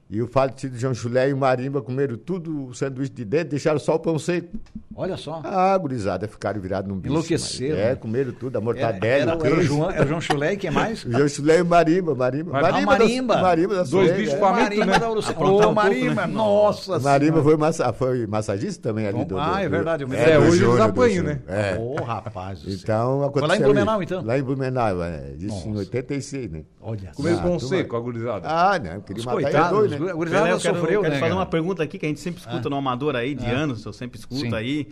[0.08, 3.80] E o falecido João Chulé e o Marimba comeram tudo o sanduíche de dentro, deixaram
[3.80, 4.50] só o pão seco.
[4.96, 5.42] Olha só.
[5.44, 7.12] Ah, gurizada, ficaram virados num bicho.
[7.12, 7.96] Enlouqueceram, mas- É, né?
[7.96, 9.62] comeram tudo, a Era, mortadela, era, o era o.
[9.64, 11.04] João, era o João Chulé e quem mais?
[11.04, 12.52] O João Chulé e o Marimba, Marimba.
[12.58, 13.36] Ah, Marimba, Marimba.
[13.36, 14.38] Da, Marimba da Dois bichos é.
[14.38, 15.00] famintos, Marimba né?
[15.00, 16.34] da um pouco, Marimba, né?
[16.34, 19.38] nossa O Marimba foi, massa, foi massagista também ali do.
[19.40, 20.18] Ah, é verdade, lembro.
[20.20, 21.42] É, hoje eles apanham, né?
[21.48, 21.78] É.
[21.80, 22.80] Ô, rapaz do céu.
[22.84, 23.40] Então aconteceu.
[23.40, 24.24] Foi lá em Blumenau, então?
[24.24, 25.32] Lá em Blumenau, é.
[25.40, 25.80] Isso em Nossa.
[25.80, 26.64] 86, né?
[26.80, 27.16] Olha só.
[27.18, 28.48] Comeram Ah, pão seco, a gurizada.
[28.48, 30.06] Ah, não, queria matar dois, os né?
[30.06, 31.40] gu- a gurizada Pelé, eu quero, sofreu, quero né, fazer cara?
[31.40, 34.20] uma pergunta aqui que a gente sempre escuta no Amador aí, de anos, eu sempre
[34.20, 34.54] escuto Sim.
[34.54, 34.88] aí.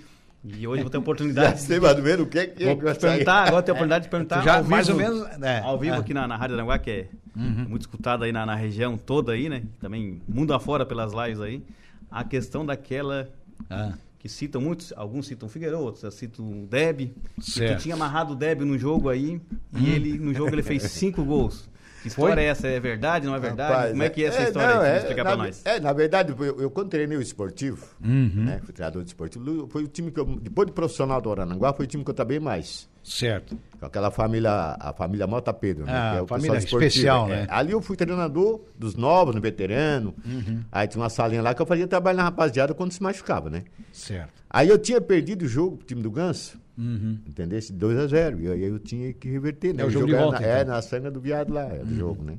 [0.45, 2.47] E hoje eu vou ter a Já oportunidade sei mais ou menos o que é
[2.47, 4.95] que é Vou perguntar, agora tenho a oportunidade de perguntar Já, ao vivo, mais ou
[4.95, 5.59] menos, é.
[5.59, 5.97] ao vivo É.
[5.97, 6.01] Uhum.
[6.03, 9.47] aqui na, na Rádio Aranguá, que é muito escutada aí na, na região toda aí,
[9.47, 9.63] né?
[9.79, 11.63] Também mundo afora pelas lives aí.
[12.11, 13.29] A questão daquela
[13.69, 17.01] Ah, que citam muitos, alguns citam o Figueiredo, outros citam o Deb.
[17.01, 17.11] Hum.
[17.39, 19.39] que tinha amarrado o Deb no jogo aí,
[19.77, 21.69] e ele, no jogo, ele fez cinco gols.
[22.03, 22.67] Que história é essa?
[22.67, 23.71] É verdade, não é verdade?
[23.73, 24.89] Rapaz, Como é que é essa história não, aí?
[24.91, 25.61] é, Explica na, pra nós.
[25.65, 28.29] É, na verdade, eu, eu quando treinei o esportivo, Uhum.
[28.45, 28.59] né?
[28.63, 31.85] Fui treinador de esportivo, foi o time que eu, depois de profissional do Arananguá, foi
[31.85, 32.87] o time que eu trabalhei mais.
[33.03, 33.57] certo.
[33.79, 35.91] Com aquela família, a família Mota Pedro, né?
[35.93, 37.29] Ah, que é o família especial, é.
[37.41, 37.47] né?
[37.49, 40.13] Ali eu fui treinador dos novos, no veterano.
[40.25, 40.61] Uhum.
[40.71, 43.63] Aí tinha uma salinha lá que eu fazia trabalho na rapaziada quando se machucava, né?
[43.91, 44.31] Certo.
[44.49, 46.57] Aí eu tinha perdido o jogo pro time do Ganso.
[46.77, 47.19] Uhum.
[47.27, 47.59] Entendeu?
[47.59, 48.39] Esse 2x0.
[48.41, 49.83] E aí eu tinha que reverter, né?
[49.83, 50.73] É o jogo de volta, na, É, então.
[50.73, 52.37] na sanga do viado lá, é, do jogo, né?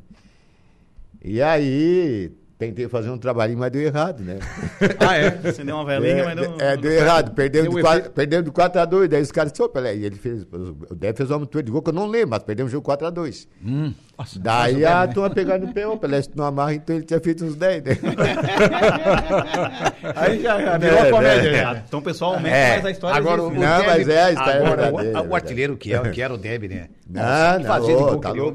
[1.23, 4.39] E aí, tentei fazer um trabalhinho, mas deu errado, né?
[5.01, 5.49] Ah, é?
[5.49, 7.35] Acendeu uma velhinha, é, mas é, deu errado.
[7.35, 7.83] Perdemos Deu de.
[7.83, 9.09] 4, perdemos de 4x2.
[9.09, 11.83] Daí os caras disseram, Pelé, e ele fez, o Débora fez uma aventura de gol
[11.83, 13.47] que eu não lembro, mas perdemos o jogo 4x2.
[13.65, 13.93] Hum.
[14.17, 15.13] Nossa, Daí a né?
[15.13, 17.57] turma pegaram no pé, ô Pelé, se tu não amarra, então ele tinha feito uns
[17.57, 17.99] 10, né?
[20.15, 21.49] Aí já, já virou É, a comédia.
[21.51, 21.83] é.
[21.87, 22.73] Então o pessoal aumenta É.
[22.75, 23.17] mais a história.
[23.17, 23.59] Agora, o né?
[23.59, 25.35] Não, Deb- mas é, a história é agora, verdadeira, o, é o verdade.
[25.35, 26.89] artilheiro que, é, que era o Deb, né?
[27.09, 27.23] Não,
[27.57, 28.35] que não, fazia de gol tá.
[28.35, 28.55] Meu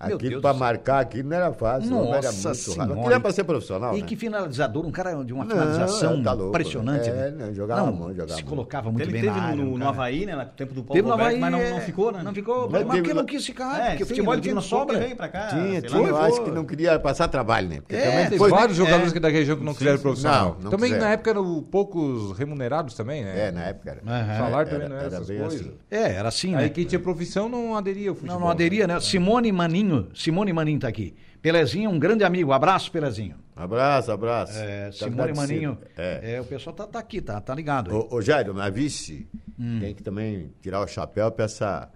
[0.00, 0.54] Aquilo céu.
[0.54, 1.90] marcar aquilo não era fácil.
[1.90, 2.80] não era Nossa muito senhora.
[2.80, 2.98] rápido.
[2.98, 3.94] Aquilo era pra ser profissional.
[3.96, 4.06] E né?
[4.06, 7.10] que finalizador, um cara de uma Não, finalização tá louco, impressionante.
[7.10, 7.28] né?
[7.28, 7.46] É, né?
[7.46, 9.56] não, jogava muito, jogava se colocava muito Ele bem teve na área.
[9.56, 9.88] no, no.
[9.88, 10.34] Havaí, né?
[10.36, 12.22] No tempo do Paulo Teve no Roberto, Havaí, mas não, é, não ficou, né?
[12.22, 14.98] Não ficou, Mas mas porque lá- não quis ficar, É, porque futebol tinha não sobra.
[14.98, 15.46] veio pra cá.
[15.48, 17.76] Tinha, sei lá, tinha, eu acho que não queria passar trabalho, né?
[17.80, 19.10] Porque É, também Tem depois- vários jogadores é.
[19.10, 20.54] aqui da região que não quiseram profissional.
[20.56, 23.48] Não, não também na época eram poucos remunerados também, né?
[23.48, 24.00] É, na época era.
[24.02, 25.60] O salário também não era, essas coisas.
[25.60, 25.72] assim.
[25.90, 26.62] É, era assim, né?
[26.62, 28.36] Aí quem tinha profissão não aderia ao futebol.
[28.38, 28.98] Não, não aderia, né?
[29.00, 31.14] Simone Maninho, Simone Maninho tá aqui.
[31.42, 32.52] Pelezinho, um grande amigo.
[32.52, 33.36] Abraço, Pelezinho.
[33.56, 34.58] Abraço, abraço.
[34.58, 35.32] É, Tá Simone.
[35.34, 35.78] Maninho.
[35.96, 36.34] É.
[36.34, 36.40] É.
[36.40, 37.94] o pessoal tá, tá aqui, tá, tá ligado.
[37.94, 39.26] Ô, ô Jairo, na vice,
[39.58, 39.78] Hum.
[39.80, 41.88] tem que também tirar o chapéu para essa,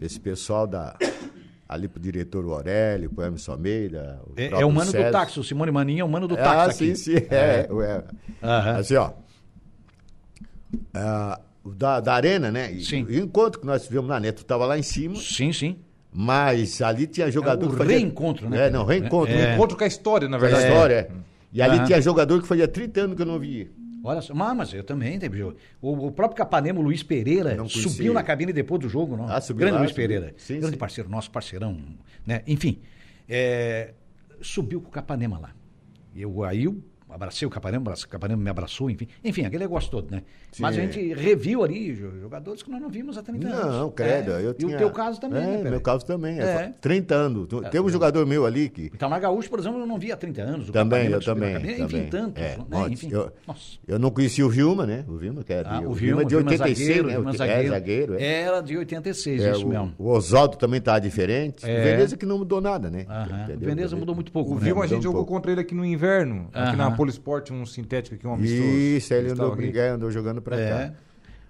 [0.00, 0.96] esse pessoal da.
[1.68, 4.20] Ali pro diretor Aurélio, pro Emerson Almeida.
[4.36, 5.10] É, é próprio o mano do César.
[5.10, 7.20] táxi, o Simone Maninho é o mano do Ah, táxi sim, aqui.
[7.20, 7.26] sim.
[7.34, 8.04] É, é.
[8.46, 8.76] Aham.
[8.78, 9.10] Assim, ó.
[10.94, 12.70] ah, o da, da Arena, né?
[12.72, 13.04] E, Sim.
[13.08, 14.30] E o encontro que nós tivemos lá, né?
[14.32, 15.78] Tu tava lá em cima, Sim, sim.
[16.18, 17.98] Mas ali tinha jogador É o que fazia...
[17.98, 19.30] reencontro, né, É, não, reencontro.
[19.30, 19.36] É.
[19.36, 20.72] reencontro Encontro com a história, na com a verdade.
[20.72, 20.94] história.
[21.10, 21.36] é.
[21.52, 23.70] E ali tinha jogador que fazia 30 anos que eu não via.
[24.02, 25.56] Olha só, mas, eu também teve jogo.
[25.80, 29.28] O, o próprio Capanema, o Luiz Pereira, subiu na cabine depois do jogo, não?
[29.28, 30.08] Ah, subiu Grande lá, Luiz subiu.
[30.08, 30.34] Pereira.
[30.38, 30.78] Sim, grande sim.
[30.78, 31.76] parceiro, nosso parceirão,
[32.24, 32.42] né?
[32.46, 32.78] Enfim,
[33.28, 33.92] é,
[34.40, 35.50] subiu com o Capanema lá.
[36.14, 36.82] Eu aí eu
[37.16, 39.08] abracei o Capanema, o Capanema me abraçou, enfim.
[39.24, 40.22] Enfim, aquele negócio todo, né?
[40.58, 40.90] Mas a Sim.
[40.92, 43.74] gente reviu ali jo- jogadores que nós não vimos há 30 anos.
[43.76, 44.32] Não, credo.
[44.32, 44.74] É, Eu E tinha...
[44.76, 46.38] o teu caso também, é, né, meu caso também.
[46.38, 46.42] É.
[46.44, 46.72] É.
[46.80, 47.48] 30 anos.
[47.70, 48.90] Tem um jogador meu ali que...
[48.94, 50.68] Então, na Gaúcho, por exemplo, eu não vi há 30 anos.
[50.68, 51.52] o Também, eu na também.
[51.54, 51.84] cabine, também.
[52.00, 52.42] Enfim, tantos.
[52.42, 52.86] É, né?
[52.90, 53.08] Enfim.
[53.10, 53.60] eu, Nossa.
[53.86, 55.04] eu não conheci o Vilma, né?
[55.08, 57.06] O Vilma, que é de, Ah, o o Vilma é de o Vilma 86, zagueiro,
[57.08, 57.14] né?
[57.14, 57.62] Vilma O- zagueiro.
[57.66, 58.14] É, zagueiro.
[58.14, 58.40] É.
[58.42, 59.92] Era de 86, É, isso o, mesmo.
[59.98, 61.64] o Oswaldo também tá diferente.
[61.68, 61.80] É.
[61.80, 63.06] O Veneza que não mudou nada, né?
[63.54, 63.58] O?
[63.58, 64.60] Veneza mudou muito pouco, O né?
[64.62, 66.90] Vilma a gente jogou contra ele aqui no inverno, aqui Aham.
[67.06, 68.62] Na Polisport, um sintético aqui, um amistoso.
[68.62, 70.68] Isso, ele andou brigando, andou jogando pra É.
[70.68, 70.94] cá.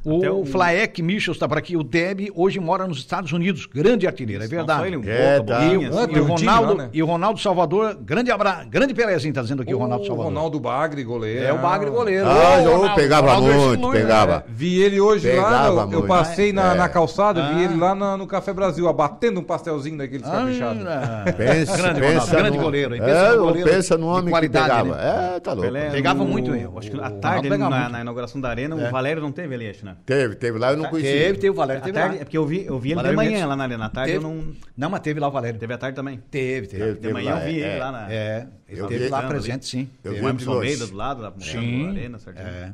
[0.07, 1.77] O, o o- Flaek Michels está por aqui.
[1.77, 3.67] O Deb hoje mora nos Estados Unidos.
[3.67, 4.87] Grande artilheiro, é verdade.
[4.87, 5.65] ele, um É, Boca, tá.
[5.65, 5.87] E, o, e
[6.21, 6.91] o um time Ronaldo, lá, né?
[6.93, 10.33] e o Ronaldo Salvador, grande abra, grande Pelezinho tá dizendo aqui o Ronaldo O Salvador.
[10.33, 11.45] Ronaldo Bagre, goleiro.
[11.45, 12.27] É o Bagre goleiro.
[12.29, 14.45] Ah, eu Ronaldo, pegava Ronaldo muito, Estiluia, pegava.
[14.49, 14.53] é.
[14.53, 16.77] Vi ele hoje lá, Pegava eu, eu passei na, É.
[16.77, 17.65] na calçada, vi Ah.
[17.65, 20.87] ele lá na- no Café Brasil, abatendo um pastelzinho daqueles caprichados.
[20.87, 23.01] Ah, Pensa, grande, pensa Ronaldo, grande no- goleiro, hein?
[23.03, 24.95] É, Pensa no eu goleiro pensa no homem que pegava.
[24.97, 25.35] né?
[25.37, 25.73] É, tá louco.
[25.73, 26.69] Pegava muito, hein?
[26.77, 27.93] Acho que O- à o tarde, Ronaldo na, muito.
[27.93, 29.96] na inauguração da Arena, o Valério não teve ali, acho, né?
[30.05, 31.13] Teve, teve lá, eu não conhecia.
[31.13, 32.21] Teve, teve o Valério, teve tarde, lá.
[32.21, 33.47] é porque eu vi, eu vi ele de manhã Mendes.
[33.49, 33.85] lá na Arena.
[33.87, 34.25] À tarde Teve.
[34.25, 34.53] eu não.
[34.77, 35.59] Não, mas teve lá o Valério.
[35.59, 36.23] Teve à tarde também.
[36.31, 36.85] Teve, teve.
[36.95, 37.79] Teve, De manhã lá, eu vi é, ele é.
[37.79, 38.13] lá na.
[38.13, 39.89] É, ele Eu teve vi- lá presente, sim.
[40.05, 40.33] Eu Teve.
[40.33, 40.53] vi O.
[40.53, 41.87] Almeida do lado, lá mostrando Sim.
[41.87, 42.47] a Arena, certinho.
[42.47, 42.73] É.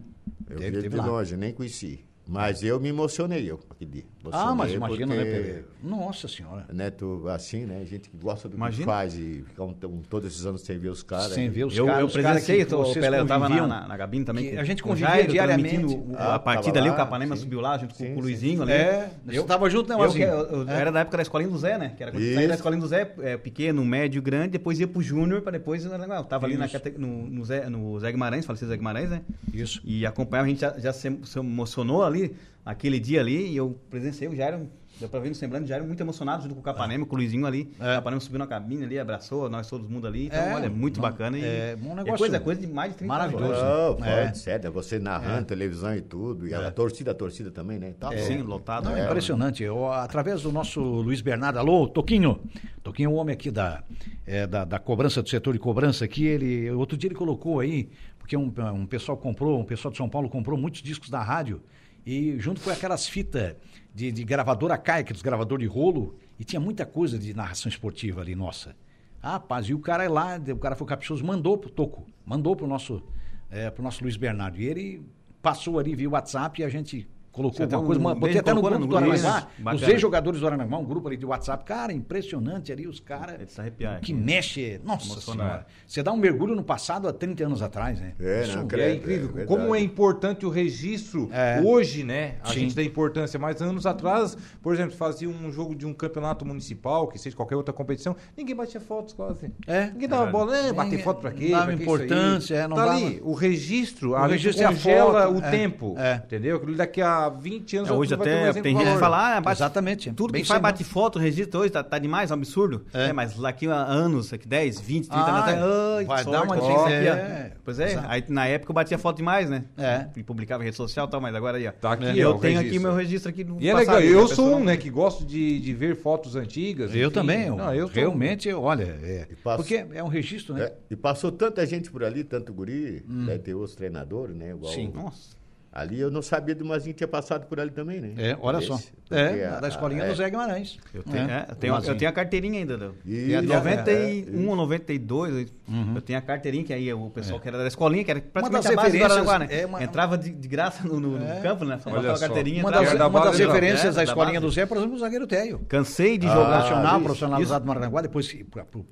[0.50, 2.04] Eu Teve, vi ele teve de longe, nem conheci.
[2.32, 4.04] Mas eu me emocionei, eu, aquele dia.
[4.30, 5.62] Ah, mas imagina, né, porque, Pelé?
[5.82, 6.64] Nossa senhora.
[6.72, 7.84] Né, tu, assim, né?
[7.84, 8.78] Gente que gosta do Imagina.
[8.78, 11.32] que faz e fica um, um- todos esses anos sem ver os caras.
[11.32, 11.50] Sem né?
[11.50, 12.00] ver os Eu, caras.
[12.00, 14.44] eu os caras presenciei, o Pelé, eu tava na, na, na cabine também.
[14.44, 15.84] Que com- a gente o convivia diariamente.
[15.84, 17.42] o- Ah, a partida ali, o lá, Capanema sim.
[17.42, 18.72] subiu lá junto com Sim, o sim, Luizinho ali.
[18.72, 20.28] É, eu tava junto, né, Eu, que- eu-
[20.62, 20.80] eu É.
[20.80, 21.92] Era da época da escolinha do Zé, né?
[21.96, 25.02] Que era quando saía da escolinha do Zé, é, pequeno, médio, grande, depois ia pro
[25.02, 25.84] Júnior, pra depois.
[25.84, 25.90] Eu
[26.24, 26.66] tava ali na,
[26.96, 29.22] no, no, Zé, no Zé Guimarães, falecido Zé Guimarães, né?
[29.52, 29.80] Isso.
[29.84, 32.21] E acompanhava, a gente já, se emocionou ali,
[32.64, 34.68] naquele dia ali, e eu presenciei o Jairo,
[35.00, 37.18] deu pra ver no semblante, o Jairo muito emocionado junto com o Capanema, com o
[37.18, 37.72] Luizinho ali.
[37.80, 37.92] É.
[37.92, 40.26] O Capanema subiu na cabine ali, abraçou, nós todo mundo ali.
[40.26, 41.36] Então, É, olha, muito não, bacana.
[41.38, 43.52] E, é um e negócio coisa, coisa de mais de 30 maravilhoso.
[43.54, 44.00] anos.
[44.00, 44.32] Não, É.
[44.34, 46.46] sério, você narrando, televisão e tudo.
[46.46, 47.94] E a torcida, a torcida também, né?
[47.98, 48.84] Tá Sim, lotado.
[48.84, 49.00] Não, né?
[49.00, 49.62] é impressionante.
[49.64, 52.38] Eu, através do nosso Luiz Bernardo, alô, Toquinho.
[52.82, 53.82] Toquinho é o homem aqui da,
[54.26, 56.26] é, da, da cobrança, do setor de cobrança aqui.
[56.26, 60.08] Ele, outro dia ele colocou aí, porque um, um pessoal comprou, um pessoal de São
[60.08, 61.60] Paulo comprou muitos discos da rádio.
[62.04, 63.54] E junto com aquelas fitas
[63.94, 67.68] de, de gravadora CAI, que dos gravador de rolo, e tinha muita coisa de narração
[67.68, 68.74] esportiva ali, nossa.
[69.22, 72.56] Ah, rapaz, e o cara é lá, o cara foi caprichoso, mandou pro Toco, mandou
[72.56, 73.02] pro nosso,
[73.48, 74.60] é, pro nosso Luiz Bernardo.
[74.60, 75.06] E ele
[75.40, 78.60] passou ali via WhatsApp e a gente colocou alguma coisa, um- ma- botei até no
[78.60, 81.64] grupo do no grupo, Aranaguá, isso, os ex-jogadores do Aranaguá, um grupo ali de WhatsApp,
[81.64, 85.66] cara, impressionante ali, os caras É arrepiar que mexe, nossa senhora.
[85.86, 88.12] Você dá um mergulho no passado há 30 anos atrás, né?
[88.20, 88.82] É, Isso- não, credo.
[88.90, 91.60] é incrível É como é importante o registro É.
[91.64, 92.36] hoje, né?
[92.42, 92.60] A Sim.
[92.60, 97.08] gente dá importância, mas anos atrás, por exemplo, fazia um jogo de um campeonato municipal,
[97.08, 99.50] que seja qualquer outra competição, ninguém batia fotos quase.
[99.66, 99.86] É.
[99.86, 100.72] Ninguém dava bola, né?
[100.72, 101.48] Bater foto pra quê?
[101.50, 101.82] dava isso aí?
[101.82, 105.34] importância, é, não tá dava- ali, o registro, O ali registro é a congela foto,
[105.38, 105.50] o é.
[105.50, 106.22] tempo, É.
[106.24, 106.56] entendeu?
[106.56, 110.12] Aquilo daqui a 20 anos É, hoje até tem gente que fala, ah, bate, Exatamente.
[110.12, 112.84] tudo Bem que faz bate foto, registro hoje, tá, tá demais, é um absurdo.
[112.92, 113.06] É.
[113.08, 113.12] É.
[113.12, 115.62] mas daqui a anos, daqui 10, 20, 30 Ah, anos atrás,
[115.98, 117.52] ai, vai que dar uma sorte, dica, aqui, é.
[117.64, 118.06] Pois é, Exato.
[118.10, 119.64] aí na época eu batia foto demais, né?
[119.78, 120.06] É.
[120.16, 121.72] E publicava em rede social e tal, mas agora aí, ó.
[121.72, 122.82] Tá aqui, eu tenho aqui registro.
[122.82, 125.60] meu registro aqui no E é legal, eu pessoa sou um, né, que gosto de,
[125.60, 126.94] de ver fotos antigas.
[126.94, 127.14] Eu enfim.
[127.14, 130.64] também, eu, Não, eu sou- realmente, olha, é, passo- porque é um registro, né?
[130.64, 134.50] É, e passou tanta gente por ali, tanto guri, deve ter outros treinadores, né?
[134.50, 134.90] Igual Sim.
[134.94, 135.41] Nossa.
[135.74, 138.12] Ali eu não sabia do Mazinho que tinha passado por ali também, né?
[138.18, 138.78] É, olha Esse, só.
[139.10, 140.78] É, a- da escolinha a- do Zé Guimarães.
[140.92, 142.78] Eu tenho, É, é, eu tenho, eu tenho a carteirinha ainda, a
[143.10, 145.92] é, 91 é, ou 92, Uhum.
[145.94, 148.28] eu tenho a carteirinha, que aí o pessoal que era da escolinha, que era das
[148.30, 149.48] praticamente a base do Araranguá, né?
[149.50, 151.78] é uma- Entrava de, de graça no, no- no campo, né?
[151.82, 152.26] Botava a só.
[152.26, 154.46] carteirinha, Uma das, da uma das referências É, da da escolinha base.
[154.46, 155.60] do Zé, por exemplo, o zagueiro Teio.
[155.68, 156.52] Cansei de jogar.
[156.58, 158.30] Profissional, isso, profissionalizado no Maranguá, depois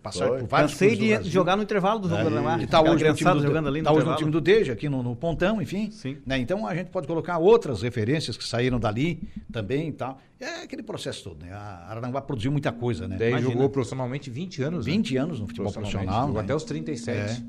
[0.02, 2.58] passar por vários Cansei do de jogar no intervalo do jogo do Araranguá.
[2.58, 5.90] que tá hoje no time do, tá time do Deja, aqui no, Pontão, enfim.
[5.90, 6.16] Sim.
[6.26, 6.38] Né?
[6.38, 9.20] Então a gente pode colocar outras referências que saíram dali
[9.52, 10.18] também e tal.
[10.38, 11.52] É aquele processo todo, né?
[11.52, 13.16] A Araranguá produziu muita coisa, né?
[13.18, 13.52] Daí Imagina.
[13.52, 14.86] jogou profissionalmente 20 anos.
[14.86, 14.92] né?
[14.92, 16.20] 20 anos no futebol profissional.
[16.26, 16.40] Jogou né?
[16.40, 17.44] até os 37.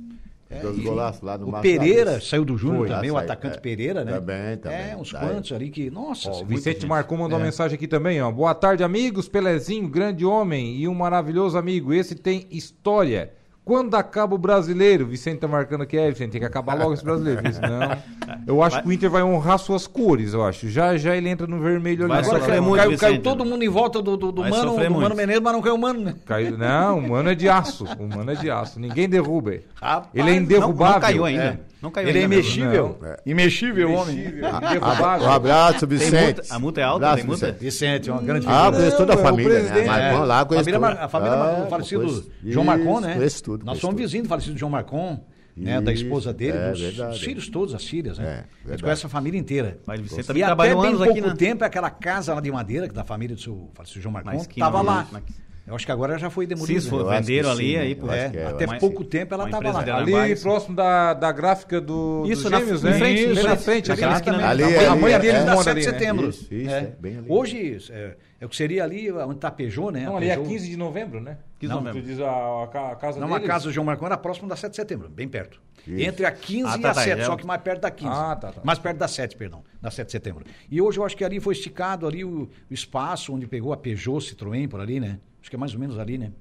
[0.62, 3.62] Dois golaços lá no O Pereira saiu do Júnior também, o atacante é.
[3.62, 4.12] Pereira, né?
[4.12, 4.92] Também, também.
[4.92, 5.26] É, uns Daí.
[5.26, 5.90] quantos ali que.
[5.90, 6.86] Nossa, Ó, o Vicente.
[6.86, 7.48] Marcon mandou uma É.
[7.48, 8.30] mensagem aqui também, ó.
[8.30, 9.30] Boa tarde, amigos.
[9.30, 11.94] Pelezinho, grande homem e um maravilhoso amigo.
[11.94, 13.32] Esse tem história.
[13.64, 15.06] Quando acaba o brasileiro?
[15.06, 17.42] Vicente tá marcando aqui, é, Vicente, tem que acabar logo esse brasileiro.
[17.54, 17.80] Senão,
[18.47, 20.69] eu acho que o Inter vai honrar suas cores, eu acho.
[20.69, 22.13] Já já ele entra no vermelho ali.
[22.13, 24.75] Vai Agora caiu, muito, caiu, caiu todo mundo em volta do, do, do Vai mano,
[24.77, 25.15] do mano.
[25.15, 26.15] Menezes, mas não caiu o mano, né?
[26.25, 27.86] Caiu- Não, o mano é de aço.
[27.99, 28.80] O mano é de aço.
[28.80, 29.65] Ninguém derruba ele.
[29.75, 30.93] Rapaz, Ele é Não, indderrubável.
[30.93, 31.43] não caiu ainda.
[31.43, 31.60] É.
[31.82, 32.36] Não caiu Ele é ainda.
[32.36, 32.97] imexível.
[33.01, 33.15] Não.
[33.25, 34.15] Imexível, homem.
[34.19, 35.27] Indderrubável.
[35.27, 36.36] Um abraço, Tem Vicente.
[36.38, 37.45] multa- a multa é alta, Abraço, tem multa?
[37.47, 37.60] Vicente.
[37.63, 38.77] Vicente, uma grande Ah, figura.
[38.77, 39.86] conheço toda a Não, é família, né?
[39.86, 40.25] Marcon É.
[40.25, 40.95] lá, conheço família, tudo.
[40.95, 42.32] Mar- a família Ah, do falecido conheço.
[42.45, 43.13] João Marcon, né?
[43.15, 43.65] Conheço tudo.
[43.65, 45.19] Nós somos vizinhos do falecido João Marcon,
[45.56, 45.82] né?
[45.82, 47.16] Da esposa dele, é dos verdade.
[47.16, 48.26] os filhos todos, as filhas, né?
[48.26, 48.84] É, a gente verdade.
[48.84, 49.80] conhece a família inteira.
[49.86, 51.36] Mas o Vicente E também até trabalhou bem anos pouco aqui, né?
[51.36, 54.42] tempo, aquela casa lá de madeira, que da família do seu falecido João Na Marcon,
[54.50, 55.08] estava lá.
[55.12, 55.22] na-
[55.65, 56.80] Eu acho que agora já foi demolida.
[56.82, 57.04] Sim, né?
[57.04, 59.97] foi, venderam ali, sim, aí, acho É, é, até pouco tempo ela estava lá.
[59.97, 60.41] Ali isso.
[60.43, 62.93] próximo da, da gráfica do, Isso, dos na- gêmeos, em né?
[62.97, 63.89] frente, em na frente, frente.
[63.89, 64.63] naquela ali.
[64.63, 65.45] Ali, a, ali, a mãe é, deles é.
[65.45, 65.93] mora 7 ali, de né?
[65.93, 66.30] setembro.
[66.30, 66.78] Isso, isso, É.
[66.80, 67.26] é, bem ali.
[67.30, 70.06] Hoje, é, é o que seria ali onde está a Peugeot, né?
[70.06, 71.38] Não, A ali é Peugeot- 15 de novembro, né?
[71.60, 72.02] 15 de Não, novembro.
[72.02, 73.47] Tu diz a, a a casa Não, a deles?
[73.47, 75.62] casa do João Marcon era próximo da 7 de setembro, bem perto.
[75.88, 76.02] Isso.
[76.02, 77.91] Entre a 15 Ah, e tá, a tá, 7, já- só que mais perto da
[77.91, 78.12] 15.
[78.12, 78.62] Ah, tá, tá.
[78.63, 80.43] Mais perto da 7, perdão, da 7 de setembro.
[80.69, 83.78] E hoje eu acho que ali foi esticado ali o, o espaço onde pegou a
[83.78, 85.19] Peugeot, Citroën, por ali, né?
[85.41, 86.32] Acho que é mais ou menos ali, né?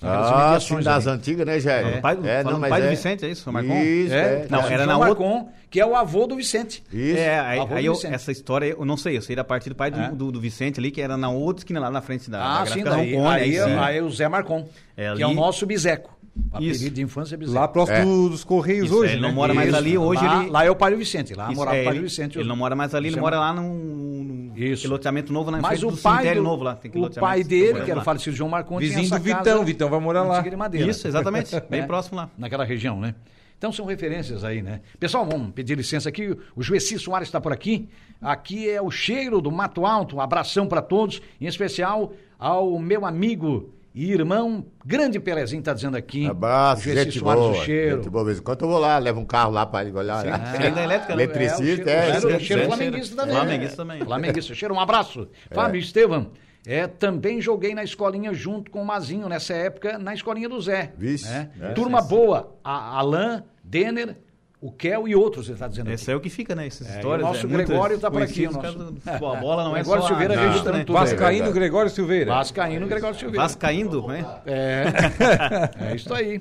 [0.00, 1.16] Ah, sim, das ali.
[1.18, 1.82] antigas, né, Jair?
[1.82, 3.74] Falando pai do- falando mas pai do Vicente, é isso, o Marcon?
[3.82, 4.46] Isso, É, é.
[4.48, 6.82] Não, não, era na outra- Marcon, que é o avô do Vicente.
[6.90, 7.18] Isso.
[7.18, 8.14] É, aí, Avô aí do eu- Vicente.
[8.14, 10.10] essa história, eu não sei, eu sei da parte do pai do, É.
[10.10, 12.70] do, do Vicente ali, que era na outra esquina lá na frente da, Ah, da
[12.70, 13.78] sim, gráfica daí, Roncone, aí, sim.
[13.78, 16.10] aí é o Zé Marcon, É que é o ali- nosso biseco.
[16.58, 16.88] Isso.
[16.88, 17.58] de infância é biseco.
[17.60, 18.04] Lá próximo É.
[18.06, 19.28] do- dos Correios Isso, hoje, ele né?
[19.28, 19.76] não mora mais Isso.
[19.76, 21.84] ali, hoje lá, ele- Lá é o pai do Vicente, lá Isso, morava é, o
[21.84, 22.38] pai do ele, Vicente.
[22.38, 24.21] ele não mora mais ali, ele é mora lá num
[24.54, 24.88] Isso.
[24.88, 26.74] loteamento novo na Mas frente o do pai, do, novo lá.
[26.76, 29.06] Tem aquele o pai que dele, tá que era o falecido João Marcon, tinha Vizinho
[29.06, 30.34] essa do Vitão, casa Vitão vai morar lá.
[30.34, 30.90] antiga de madeira.
[30.90, 32.30] Isso, exatamente, bem É, próximo lá.
[32.36, 33.14] Naquela região, né?
[33.56, 34.80] Então são referências aí, né?
[34.98, 36.36] Pessoal, vamos pedir licença aqui.
[36.56, 37.88] O Juessi Soares está por aqui.
[38.20, 40.16] Aqui é o cheiro do Mato Alto.
[40.16, 46.26] Um abração para todos, em especial ao meu amigo irmão, grande Pelezinho, está dizendo aqui.
[46.26, 47.64] Abraço, Juessi gente Soares, boa.
[47.64, 47.96] cheiro.
[47.96, 48.24] Gente boa.
[48.24, 50.24] De vez em quando eu vou lá, levo um carro lá para ele olhar.
[50.24, 51.22] Ainda é elétrica, né?
[51.24, 52.16] Eletricista, É, o cheiro- é.
[52.16, 52.66] o cheiro- isso o cheiro é.
[52.66, 53.34] flamenguista também.
[53.36, 53.90] Flamenguista né?
[53.92, 54.06] também.
[54.06, 54.54] Flamenguista.
[54.54, 55.28] Cheiro, um abraço.
[55.50, 56.30] Fábio Estevam.
[56.64, 60.92] É, também joguei na escolinha junto com o Mazinho, nessa época, na escolinha do Zé.
[60.96, 61.50] Vixe, né?
[61.60, 61.68] é.
[61.72, 62.56] Turma boa.
[62.62, 64.16] A Alain, Denner,
[64.62, 65.94] o Kel e outros, ele está dizendo aqui.
[65.94, 66.68] Esse é o que fica, né?
[66.68, 67.28] Essas É, histórias.
[67.28, 69.34] o nosso é Gregório tá por aqui, o nosso- futebol.
[69.34, 70.84] A bola não é Gregório só Silveira a- registrando né?
[70.84, 71.04] tudo aí.
[71.04, 71.54] Vascaíno verdade.
[71.58, 72.32] Gregório Silveira.
[72.32, 73.42] Vascaíno, Gregório Silveira.
[73.42, 74.24] Vascaindo, né?
[74.46, 76.40] É, é isso aí.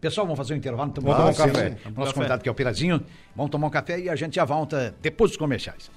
[0.00, 0.88] Pessoal, vamos fazer um intervalo.
[0.88, 1.68] Então, Vamos tomar um sim, café.
[1.70, 1.76] sim.
[1.82, 2.14] Vamos Nosso café.
[2.14, 3.02] convidado que é o Pirazinho.
[3.36, 5.90] Vamos tomar um café e a gente já volta depois dos comerciais.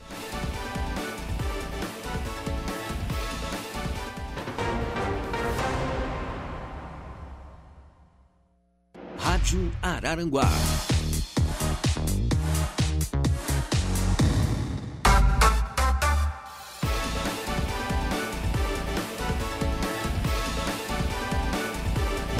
[9.17, 10.49] Rádio Araranguá.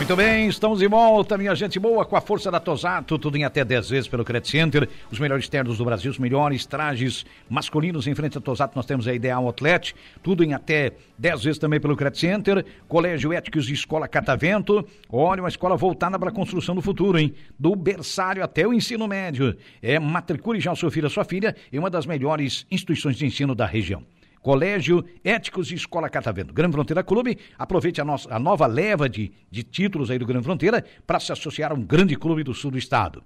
[0.03, 3.45] Muito bem, estamos de volta, minha gente boa, com a força da Tosato, tudo em
[3.45, 8.05] até 10 vezes pelo Credit Center, os melhores ternos do Brasil, os melhores trajes masculinos
[8.05, 11.79] em frente à Tosato, nós temos a Ideal Outlet, tudo em até 10 vezes também
[11.79, 16.75] pelo Credit Center, Colégio Éticos e Escola Catavento, olha, uma escola voltada para a construção
[16.75, 17.33] do futuro, hein?
[17.57, 19.55] Do berçário até o ensino médio.
[19.81, 23.25] É, matricule já o seu filho, a sua filha, em uma das melhores instituições de
[23.25, 24.03] ensino da região.
[24.43, 26.53] Colégio Éticos e Escola Catavento.
[26.53, 30.43] Grande Fronteira Clube, aproveite a, nossa, a nova leva de, de títulos aí do Grande
[30.43, 33.23] Fronteira para se associar a um grande clube do sul do estado.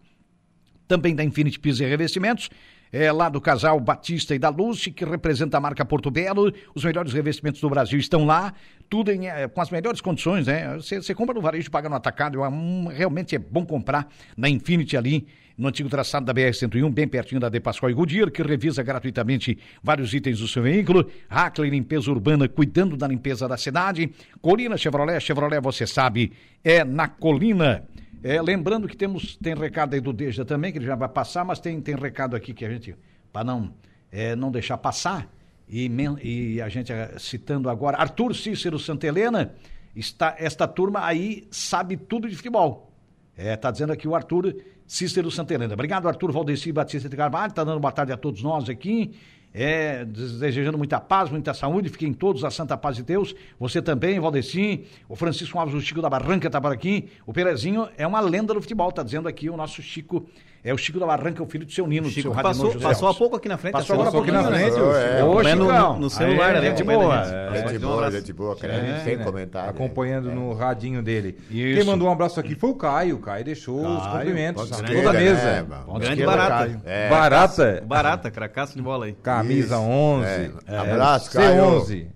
[0.87, 2.49] Também da Infinity Pisos e Revestimentos,
[2.91, 6.53] é lá do casal Batista e da Lúcia, que representa a marca Porto Belo.
[6.73, 8.53] Os melhores revestimentos do Brasil estão lá,
[8.89, 10.77] tudo em, eh, com as melhores condições, né?
[10.77, 14.95] Você compra no varejo, paga no atacado, é um- realmente é bom comprar na Infinity
[14.95, 15.27] ali,
[15.57, 19.57] no antigo traçado da BR-101, bem pertinho da De Pascoal e Goodyear, que revisa gratuitamente
[19.81, 21.09] vários itens do seu veículo.
[21.27, 24.11] Hackley Limpeza Urbana, cuidando da limpeza da cidade.
[24.39, 27.83] Colina Chevrolet, Chevrolet, você sabe, é na Colina.
[28.23, 31.43] É, lembrando que temos, tem recado aí do Deja também, que ele já vai passar,
[31.43, 32.95] mas tem, tem recado aqui que a gente,
[33.31, 33.73] para não,
[34.11, 35.27] é, não deixar passar,
[35.69, 35.91] e,
[36.23, 39.53] e a gente eh, citando agora, Arthur Cícero Santelena,
[39.95, 42.91] está, esta turma aí sabe tudo de futebol.
[43.37, 44.55] É, tá dizendo aqui o Arthur
[44.87, 45.73] Cícero Santelena.
[45.73, 49.13] Obrigado, Arthur Valdeci Batista de Carvalho, tá dando boa tarde a todos nós aqui.
[49.53, 53.35] É, desejando muita paz, muita saúde, fiquem todos a santa paz de Deus.
[53.59, 57.09] Você também, Valdeci, o Francisco Alves, o Chico da Barranca tá por aqui.
[57.25, 60.27] O Pelezinho é uma lenda do futebol, tá dizendo aqui o nosso Chico,
[60.69, 62.85] é o Chico da Barranca, o filho do seu Nino, do Chico seu passou, José
[62.85, 63.73] passou há pouco aqui na frente.
[63.73, 64.57] Passou assim, agora há pouquinho na né?
[64.57, 64.77] frente.
[64.77, 65.93] É, Ô, Chicão.
[65.93, 67.23] no- no celular, né, gente acompanhando boa.
[67.23, 67.33] gente.
[67.33, 67.79] É.
[67.79, 68.57] Boa, gente boa.
[68.61, 69.23] É, sem né?
[69.23, 69.69] comentário.
[69.69, 71.37] Acompanhando no radinho dele.
[71.49, 71.77] Isso.
[71.77, 73.15] Quem mandou um abraço aqui foi o Caio.
[73.15, 74.69] O Caio deixou os cumprimentos.
[74.69, 75.61] Toda a mesa.
[75.61, 75.65] né,
[75.99, 76.81] Grande barata.
[76.85, 77.83] É, Barata.
[77.85, 79.13] Barata, cracaço de bola aí.
[79.13, 79.83] Camisa Isso.
[79.83, 80.51] 11.
[80.67, 80.77] É.
[80.77, 81.81] Abraço, Caio.
[81.81, 82.07] C11.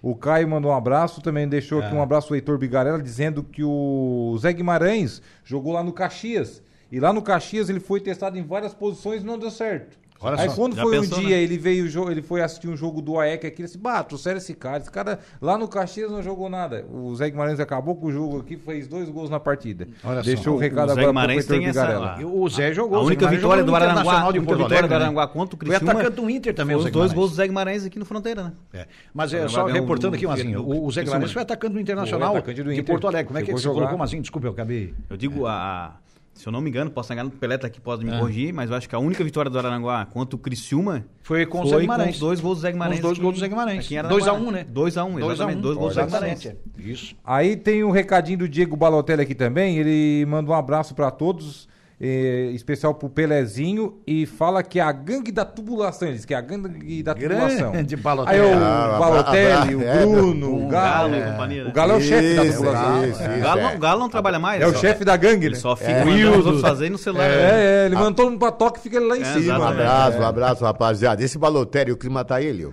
[0.00, 3.64] O Caio mandou um abraço, também deixou aqui um abraço o Heitor Bigarella, dizendo que
[3.64, 6.62] o Zé Guimarães jogou lá no Caxias.
[6.90, 9.96] E lá no Caxias ele foi testado em várias posições e não deu certo.
[10.20, 11.42] Olha Aí só, quando foi pensou, um dia, né?
[11.44, 14.52] ele veio, ele foi assistir um jogo do AEC aqui, ele disse, bah, trouxeram esse
[14.52, 16.84] cara, esse cara lá no Caxias não jogou nada.
[16.90, 19.86] O Zé Guimarães acabou com o jogo aqui, fez dois gols na partida.
[20.02, 20.22] Olha só.
[20.26, 22.98] Deixou o recado O Zé agora Guimarães pro Heitor tem essa- O Zé jogou.
[22.98, 24.96] A o única Zé Guimarães vitória do Araranguá, de a única Porto vitória do né?
[24.96, 25.92] Araranguá contra o Foi Criciúma.
[25.92, 27.12] atacante do Inter também, Foi o os dois Guimarães.
[27.14, 28.52] gols do Zé Guimarães aqui no Fronteira, né?
[28.72, 28.86] É.
[29.14, 31.74] Mas é, só reportando o- aqui, Mazinho, o- o, o Zé o- Guimarães foi atacante
[31.74, 32.82] do Internacional Foi atacante do de.
[32.82, 33.26] Porto Alegre.
[33.28, 33.74] Como é que a jogar.
[33.76, 34.20] colocou, Mazinho?
[34.22, 34.94] Desculpa, eu acabei.
[35.08, 35.92] Eu digo, a-
[36.38, 38.70] se eu não me engano, posso enganar, o Pelé tá aqui pode me corrigir, mas
[38.70, 41.70] eu acho que a única vitória do Araranguá contra o Criciúma Foi com o foi
[41.70, 42.14] Zé com Guimarães.
[42.14, 42.96] os dois gols do Zé Guimarães.
[42.98, 43.84] Os dois gols do Zé Guimarães.
[43.84, 44.18] aqui em Araranguá.
[44.20, 44.64] 2 a 1 né?
[44.64, 45.60] 2 a 1 2 a 1 exatamente.
[45.60, 46.44] Dois gols do Zé Guimarães.
[46.44, 46.90] Exatamente.
[46.92, 47.16] Isso.
[47.24, 49.78] Aí tem um recadinho do Diego Balotelli aqui também.
[49.78, 51.68] Ele manda um abraço pra todos,
[52.00, 56.08] eh, especial pro Pelezinho, e fala que é a gangue da tubulação.
[56.08, 57.72] Ele diz que é a gangue da tubulação.
[57.72, 58.40] Grande Balotelli.
[58.40, 61.64] Aí o Ah, Balotelli, o é, Bruno, um o Galo e né?
[61.68, 63.06] O Galo é o chefe da Isso, tubulação.
[63.08, 63.28] isso, É.
[63.28, 63.62] O isso, Galo, é.
[63.64, 64.62] não- o Galo não trabalha mais.
[64.62, 65.60] É o chefe da gangue, Ele né?
[65.60, 66.04] só fica É.
[66.04, 67.24] mandando os outros fazerem no celular.
[67.28, 69.56] É, é, ele manda todo mundo pra toque e fica ele lá em É, cima.
[69.56, 69.66] Um né?
[69.68, 71.22] abraço, um abraço, rapaziada.
[71.22, 72.64] Esse Balotelli, eu queria matar ele.
[72.66, 72.70] ó.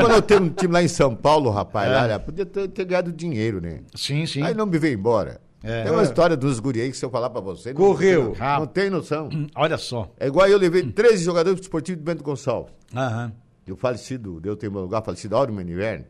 [0.00, 3.12] Quando eu tenho um time lá em São Paulo, rapaz, lá, podia ter, ter ganhado
[3.12, 3.80] dinheiro, né?
[3.94, 4.42] Sim, sim.
[4.42, 5.40] Aí não me veio embora.
[5.66, 5.82] É.
[5.84, 7.70] Tem uma história dos guri aí que se eu falar pra você.
[7.72, 8.34] não- Correu.
[8.34, 9.28] Você não, não tem noção.
[9.56, 10.10] Olha só.
[10.18, 12.72] É igual eu levei 13 jogadores do esportivo de Bento Gonçalves.
[12.94, 13.32] Aham.
[13.66, 16.04] E o falecido, Deus tem meu lugar, falecido Áureo Maniverno.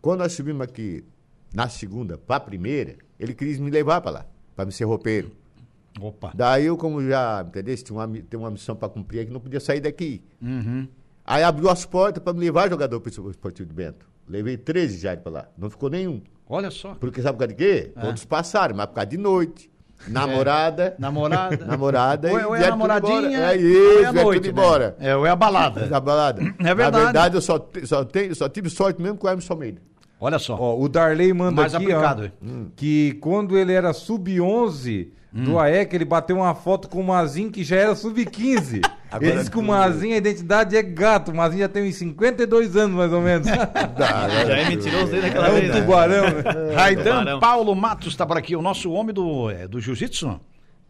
[0.00, 1.02] Quando nós subimos aqui
[1.52, 5.32] na segunda pra primeira, ele quis me levar pra lá, pra me ser roupeiro.
[6.00, 6.30] Opa.
[6.34, 7.74] Daí eu, como já, entendeu?
[7.76, 10.22] Tinha uma, tem uma missão pra cumprir que não podia sair daqui.
[11.24, 14.06] Aí abriu as portas pra me levar jogador pro esportivo de Bento.
[14.28, 15.48] Levei 13 já pra lá.
[15.58, 16.22] Não ficou nenhum.
[16.48, 16.94] Olha só.
[16.94, 17.92] Porque sabe por causa de quê?
[18.00, 19.70] Todos passaram, mas por causa de noite.
[20.06, 20.94] Namorada.
[20.98, 21.56] Namorada.
[21.66, 23.38] Namorada Ou é, e ou é a namoradinha.
[23.38, 24.50] É ou isso, é a noite, tudo né?
[24.50, 24.96] embora.
[25.00, 25.86] É, ou é a balada.
[25.86, 26.42] Da balada.
[26.58, 27.04] Na verdade.
[27.04, 29.82] verdade, eu só, só, tenho, só tive sorte mesmo com o Emerson Almeida.
[30.20, 30.56] Olha só.
[30.58, 32.32] Ó, o Darley manda Mais aqui, aplicado.
[32.42, 37.50] ó, que quando ele era sub-11 do AEC, ele bateu uma foto com o Mazinho
[37.50, 38.80] que já era sub-15.
[39.20, 41.30] Ele disse que o Mazinho, a identidade é gato.
[41.30, 43.46] O Mazinho já tem uns 52 anos, mais ou menos.
[43.48, 45.70] Já é mentiroso desde aquela é vez.
[45.70, 45.80] um né?
[45.80, 46.74] tubarão, né?
[46.74, 47.40] Raidan.
[47.40, 50.38] Paulo Matos está por aqui, o nosso homem do, é, do jiu-jitsu.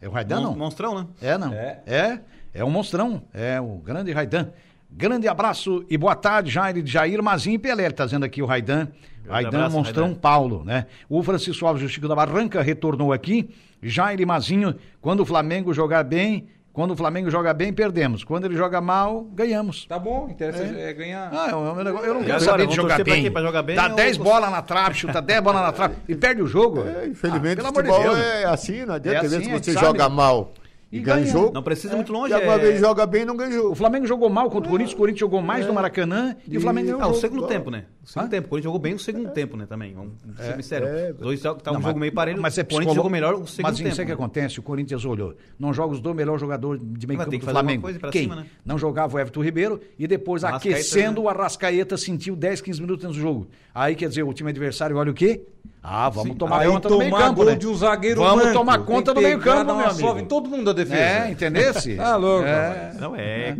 [0.01, 0.57] É o Raidan, Mon- não?
[0.57, 1.07] Monstrão, né?
[1.23, 1.53] É, não.
[1.53, 1.81] É.
[1.87, 2.19] É.
[2.55, 3.23] é, um monstrão.
[3.33, 4.49] É o grande Raidan.
[4.91, 7.85] Grande abraço e boa tarde, Jair, Jair Mazinho e Pelé.
[7.85, 8.89] Ele tá dizendo aqui o Raidan.
[9.29, 10.19] Raidan, monstrão Raidan.
[10.21, 10.87] Paulo, né?
[11.09, 13.51] O Francisco Alves do Chico da Barranca retornou aqui.
[13.83, 18.25] Jair Mazinho, quando o Flamengo jogar bem, quando o Flamengo joga bem, perdemos.
[18.25, 19.85] Quando ele joga mal, ganhamos.
[19.87, 21.31] Tá bom, interessa é, ganhar.
[21.33, 23.31] Ah, é um negócio- eu não quero saber de jogar bem.
[23.31, 26.17] Pra jogar bem Dá ou- 10 bolas na trave, chuta 10 bolas na trave e
[26.17, 26.83] perde o jogo.
[26.89, 28.27] É, infelizmente, Ah, pelo o amor de futebol Deus.
[28.27, 29.19] é assim, não adianta.
[29.19, 29.87] É Às assim, vezes você sabe.
[29.87, 30.53] joga mal
[30.91, 31.53] e, E ganha jogo.
[31.53, 32.31] Não precisa ir muito longe.
[32.33, 33.75] E alguma é- vez joga bem e não ganha O.
[33.75, 36.87] Flamengo jogou mal contra o Corinthians, o Corinthians jogou mais no Maracanã e o Flamengo
[36.89, 37.85] ganhou Ah, o segundo tempo, né?
[38.09, 38.31] O segundo Hã?
[38.31, 38.47] tempo.
[38.47, 39.67] O Corinthians jogou bem o segundo tempo, né?
[39.67, 39.93] Também.
[39.93, 40.89] Vamos ser sinceros.
[40.89, 41.11] é.
[41.11, 42.41] Os dois tá tá um jogo mas- meio parelho.
[42.41, 43.89] Mas é o Corinthians psicolo- jogou melhor o segundo Mas tempo.
[43.91, 44.15] isso é que né?
[44.15, 45.35] acontece, o Corinthians olhou.
[45.59, 47.89] Não joga os dois melhores jogadores de meio Mas campo do Flamengo.
[48.11, 48.23] Quem?
[48.23, 48.47] cima, né?
[48.65, 51.27] Não jogava o Everton Ribeiro e depois Arrascaeta, aquecendo né?
[51.27, 53.47] o Arrascaeta sentiu 10, 15 minutos dentro do jogo.
[53.75, 55.43] Aí quer dizer, o time adversário olha o quê?
[55.83, 57.55] Ah, vamos tomar Aí conta do meio tomar campo, gol né?
[57.57, 58.59] de um zagueiro Vamos manco.
[58.59, 60.27] tomar conta do meio campo, meu amigo.
[60.27, 60.99] todo mundo da defesa.
[61.01, 61.95] É, entendesse?
[61.97, 62.95] Tá louco, É.
[62.99, 63.57] Não, é.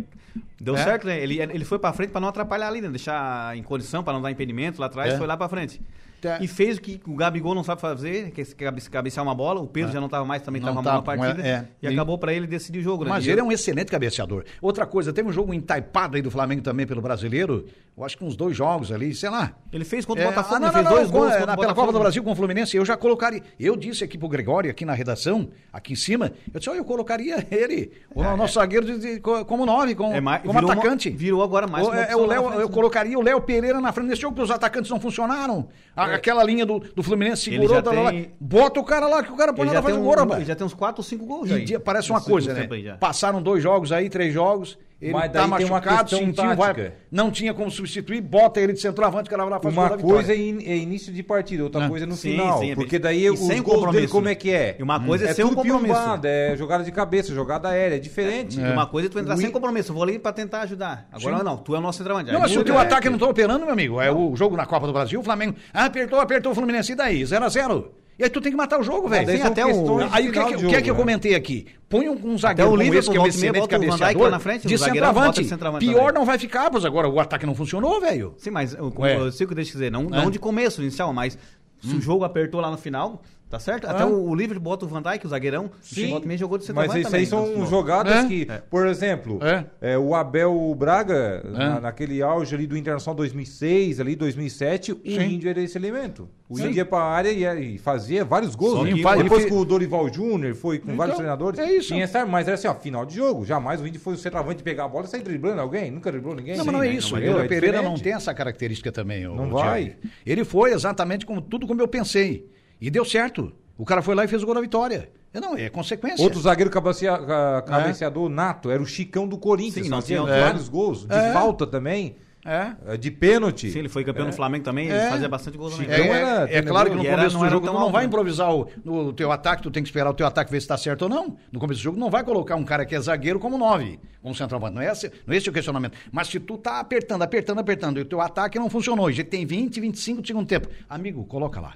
[0.59, 0.83] Deu É.
[0.83, 1.19] certo, né?
[1.21, 2.89] Ele, ele foi pra frente pra não atrapalhar ali, né?
[2.89, 5.17] Deixar em condição, pra não dar impedimento lá atrás, É.
[5.17, 5.81] foi lá pra frente.
[6.21, 6.37] Tá.
[6.41, 9.61] E fez o que o Gabigol não sabe fazer, que é cabe- cabecear uma bola.
[9.61, 11.41] O Pedro já não tava mais, também Não tava mal na partida.
[11.47, 11.65] é.
[11.81, 13.09] E, E- acabou pra ele decidir o jogo, né?
[13.09, 14.43] Mas E ele é um excelente cabeceador.
[14.61, 17.65] Outra coisa, teve um jogo entaipado aí do Flamengo também pelo brasileiro.
[17.99, 19.51] Eu acho que uns dois jogos ali, sei lá.
[19.73, 21.57] Ele fez contra É, o Botafogo, ah, não, fez não, dois gols com- contra na-
[21.57, 21.75] pela.
[21.75, 23.43] Copa do Brasil com o Fluminense, eu já colocaria.
[23.59, 26.85] Eu disse aqui pro Gregório, aqui na redação, aqui em cima, eu disse, ó, eu
[26.85, 30.71] colocaria ele, o nosso zagueiro, de- de- co- como nove, como, É mais- como virou
[30.71, 31.09] atacante.
[31.09, 32.73] uma- virou agora mais O, é, opção o lá Léo, frente, eu né?
[32.73, 35.67] colocaria o Léo Pereira na frente desse jogo, porque os atacantes não funcionaram.
[35.93, 39.21] A- a- aquela linha do, do Fluminense segurou, tá lá, tem- bota o cara lá,
[39.21, 40.39] que o cara põe Ele lá fazer um, gol, rapaz.
[40.39, 41.79] ele já tem uns 4 ou 5 gols E aí.
[41.79, 42.65] parece uma coisa, né?
[42.97, 44.77] Passaram dois jogos aí, três jogos.
[45.01, 48.73] Ele Mas tá daí tem uma machucado, sentiu, vai, não tinha como substituir, bota ele
[48.73, 51.23] de centroavante, o cara vai lá faz o Uma coisa é, in- é início de
[51.23, 51.87] partida, outra Ah.
[51.87, 52.59] coisa é no Sim, final.
[52.59, 54.75] sim, é porque daí e os sem gols dele compromisso, como é que é?
[54.77, 55.85] E uma coisa é é sem um compromisso.
[55.85, 58.59] piombado, é jogada de cabeça, jogada aérea, é diferente.
[58.59, 59.91] Uma coisa é tu entrar O sem compromisso.
[59.91, 61.07] Eu vou ali pra tentar ajudar.
[61.13, 62.33] Agora não, tu é o nosso centroavante.
[62.33, 63.09] Não, mas se o teu muda, ataque é.
[63.09, 65.85] não tá operando, meu amigo, é o jogo na Copa do Brasil, o Flamengo ah,
[65.85, 67.25] apertou, apertou o Fluminense, e daí?
[67.25, 69.37] 0 a 0 E aí tu tem que matar o jogo, velho.
[69.37, 69.69] são até o...
[69.71, 71.13] de Aí o que, que, de o que é que eu jogo, né?
[71.13, 71.67] comentei aqui?
[71.87, 74.39] Põe um, um zagueiro o como Liverpool, esse, que é o excelente o cabeceador, na
[74.39, 75.45] frente, de o centroavante.
[75.79, 78.35] Pior não vai ficar, pois agora o ataque não funcionou, velho.
[78.37, 79.89] Sim, mas eu, eu sei o que eu deixo dizer.
[79.89, 80.21] Não, É.
[80.21, 81.37] não de começo inicial, mas
[81.81, 83.87] se o jogo apertou lá no final, tá certo?
[83.87, 84.05] Até É.
[84.05, 85.71] o, o Liverpool bota o Van Dijk, o zagueirão.
[85.81, 88.27] Sim, e meia jogou de Mas centroavante isso aí são Então, jogadas É.
[88.27, 89.65] que, por exemplo, É.
[89.81, 91.49] é, o Abel Braga, É.
[91.49, 95.21] na- naquele auge ali do Internacional 2006, ali 2007, o Sim.
[95.35, 96.29] Índio era esse elemento.
[96.47, 96.65] O Sim.
[96.67, 98.87] Índio ia pra área e, e fazia vários gols.
[98.87, 101.59] Que faz- Depois ele com o Dorival Júnior, foi com Então, vários treinadores.
[101.59, 101.89] é isso.
[101.89, 103.45] Tinha essa, mas era assim, ó, final de jogo.
[103.45, 105.91] Jamais o Índio foi o centroavante pegar a bola e sair driblando alguém.
[105.91, 106.57] Nunca driblou ninguém.
[106.57, 107.15] Não, mas não é Sim, isso.
[107.17, 107.29] né?
[107.33, 109.23] o É Pereira não tem essa característica também.
[109.25, 109.95] Não vai.
[110.25, 112.49] Ele foi exatamente como tudo como eu pensei.
[112.79, 113.51] E deu certo.
[113.77, 115.09] O cara foi lá e fez o gol da vitória.
[115.33, 116.23] É, Não, é consequência.
[116.23, 119.85] Outro zagueiro cabecea, ca- cabeceador nato era o Chicão do Corinthians.
[119.85, 121.05] Sim, fazia tínhamos- vários gols.
[121.05, 121.31] De É.
[121.33, 122.15] falta também.
[122.45, 122.71] É.
[122.87, 123.69] eh, De pênalti.
[123.69, 124.97] Sim, ele foi campeão no Flamengo também, É.
[125.01, 125.89] ele fazia bastante gols também.
[125.89, 127.79] Chicão É, era é- é claro que no era- começo não do jogo tu não
[127.81, 130.59] alto, vai improvisar o, no teu ataque, tu tem que esperar o teu ataque ver
[130.61, 131.35] se está certo ou não.
[131.51, 134.33] No começo do jogo não vai colocar um cara que é zagueiro como nove, como
[134.33, 134.73] centroavante.
[134.73, 135.97] Não é esse, não é esse o questionamento.
[136.13, 139.23] Mas se tu tá apertando, apertando, apertando e o teu ataque não funcionou, e já
[139.23, 141.73] tem 20, 25 de segundo tempo, amigo, coloca lá.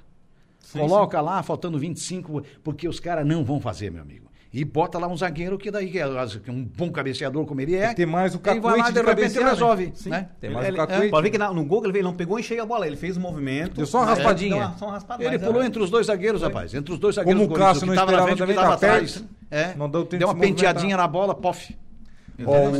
[0.72, 4.24] Coloca lá, faltando 25, porque os caras não vão fazer, meu amigo.
[4.56, 7.92] E bota lá um zagueiro que daí, que é um bom cabeceador como ele é.
[7.92, 9.50] Tem mais o Ele vai lá cacuete e de de repente cabecear, né?
[9.50, 9.92] resolve.
[9.96, 10.10] Sim.
[10.10, 10.28] Né?
[10.40, 11.06] Tem Ele- mais ele- o cacuete.
[11.06, 12.86] é, Pode ver que na- no gol ele veio, não pegou e cheia a bola,
[12.86, 13.74] ele fez o movimento.
[13.78, 14.54] Deu só uma mas- raspadinha.
[14.54, 16.72] uma- só uma raspada, Ele pulou é- entre os dois zagueiros, rapaz.
[16.72, 18.76] Entre os dois zagueiros Como o Cássio não que tava na frente, também, que tava
[18.76, 19.12] tá atrás.
[19.18, 19.28] perto.
[19.50, 19.74] É.
[19.76, 21.76] Não deu tempo Deu de uma penteadinha na bola, pof.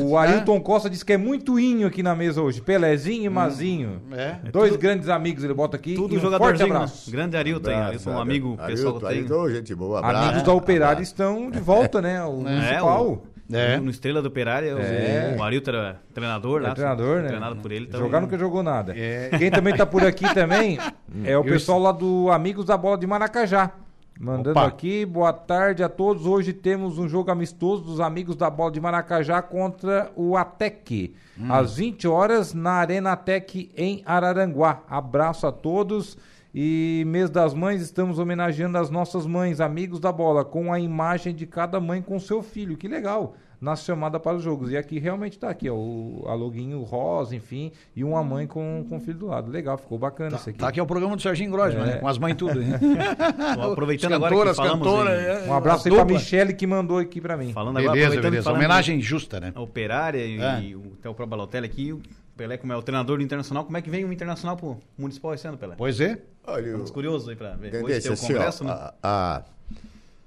[0.07, 0.61] O Ailton É.
[0.61, 2.61] Costa disse que é muito inho aqui na mesa hoje.
[2.61, 4.03] Pelezinho e Mazinho.
[4.13, 4.37] É.
[4.51, 5.95] Dois grandes amigos ele bota aqui.
[5.95, 6.75] Tudo um jogadorzinho, né?
[6.77, 7.11] abraço.
[7.11, 7.77] Grande Arilton, hein?
[7.77, 9.07] Arilton, um amigo pessoal que.
[9.07, 10.25] Ailton, gente boa, abraço.
[10.29, 12.23] Amigos da Operária estão de volta, né?
[12.25, 13.07] O É, municipal.
[13.07, 13.77] o, É.
[13.77, 15.37] no Estrela do Operário, o- É.
[15.39, 16.71] o Arilton era treinador lá.
[16.71, 17.29] É treinador, né?
[17.29, 17.87] Treinado por ele.
[17.89, 18.93] Então, Jogar nunca jogou nada.
[18.97, 19.31] É.
[19.39, 20.79] Quem também tá por aqui também
[21.25, 23.71] é o Eu- pessoal lá do Amigos da Bola de Maracajá.
[24.19, 24.67] Mandando Opa.
[24.67, 26.25] aqui, boa tarde a todos.
[26.25, 31.15] Hoje temos um jogo amistoso dos Amigos da Bola de Maracajá contra o Atec.
[31.39, 31.53] Hum.
[31.53, 34.83] Às 20 horas na Arena Atec em Araranguá.
[34.89, 36.17] Abraço a todos.
[36.55, 41.35] E mês das mães, estamos homenageando as nossas mães, amigos da bola, com a imagem
[41.35, 42.77] de cada mãe com seu filho.
[42.77, 43.35] Que legal!
[43.65, 44.71] Na chamada para os jogos.
[44.71, 48.85] E aqui realmente tá aqui, ó, o, a loguinho rosa, enfim, e uma mãe com,
[48.89, 49.51] com o filho do lado.
[49.51, 50.59] Legal, ficou bacana isso aqui.
[50.59, 51.87] Tá aqui é o programa do Serginho Grosman, É.
[51.87, 51.97] né?
[51.97, 52.61] Com as mães tudo.
[52.61, 52.79] né?
[53.73, 56.19] Aproveitando As agora que cantoras, falamos cantoras, em- é, Um abraço aí pra dupla.
[56.19, 57.53] Michele que mandou aqui pra mim.
[57.53, 58.45] Falando agora, Beleza, aproveitando beleza.
[58.45, 59.53] falando Homenagem justa, né?
[59.55, 60.61] a Operária e, É.
[60.61, 62.03] e o, até o próprio Balotelli aqui, o
[62.37, 65.33] Pelé, como é o treinador do Internacional, como é que vem o Internacional pro Municipal
[65.33, 65.75] esse ano, Pelé?
[65.79, 66.19] Pois é.
[66.47, 67.83] Olha, Estamos curiosos aí pra ver.
[67.83, 68.71] Hoje tem o assim, ó, congresso, né?
[68.73, 69.43] a- a-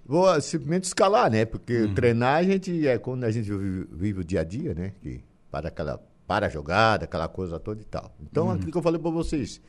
[0.07, 1.45] vou simplesmente escalar, né?
[1.45, 1.93] Porque Uhum.
[1.93, 4.93] treinar a gente é quando a gente vive, vive o dia a dia, né?
[5.01, 8.13] Que para aquela para a jogada, aquela coisa toda e tal.
[8.21, 8.51] Então, Uhum.
[8.53, 9.61] aquilo que eu falei para vocês,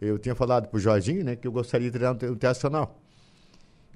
[0.00, 2.98] eu tinha falado pro Jorginho, né, que eu gostaria de treinar o Internacional.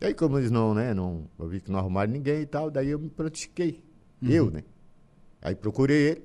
[0.03, 2.71] E aí, como eles não, né, não, eu vi que não arrumaram ninguém e tal,
[2.71, 3.83] daí eu me prontifiquei.
[4.21, 4.29] Uhum.
[4.29, 4.65] Eu, né?
[5.41, 6.25] Aí procurei ele.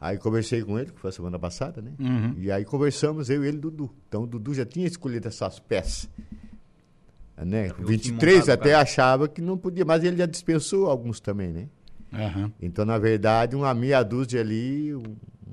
[0.00, 1.92] Aí conversei com ele, que foi a semana passada, né?
[2.00, 2.34] Uhum.
[2.38, 3.88] E aí conversamos, eu e ele e Dudu.
[4.08, 6.10] Então o Dudu já tinha escolhido essas peças.
[7.44, 7.68] Né?
[7.68, 10.26] Já viu o time 23 montado até pra- achava que não podia, mas ele já
[10.26, 11.66] dispensou alguns também, né?
[12.12, 12.52] Aham.
[12.60, 14.94] Então, na verdade, uma meia dúzia ali,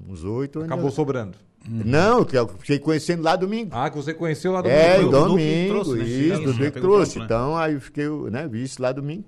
[0.08, 0.60] uns oito.
[0.62, 1.38] ainda- Acabou sobrando.
[1.68, 3.70] Não, que eu fiquei conhecendo lá domingo.
[3.74, 6.04] Ah, que você conheceu lá do é, que domingo, trouxe, né?
[6.06, 7.14] isso, que pegou trouxe.
[7.16, 7.26] campo, né?
[7.26, 9.26] Então, aí eu fiquei, né, vi isso lá domingo.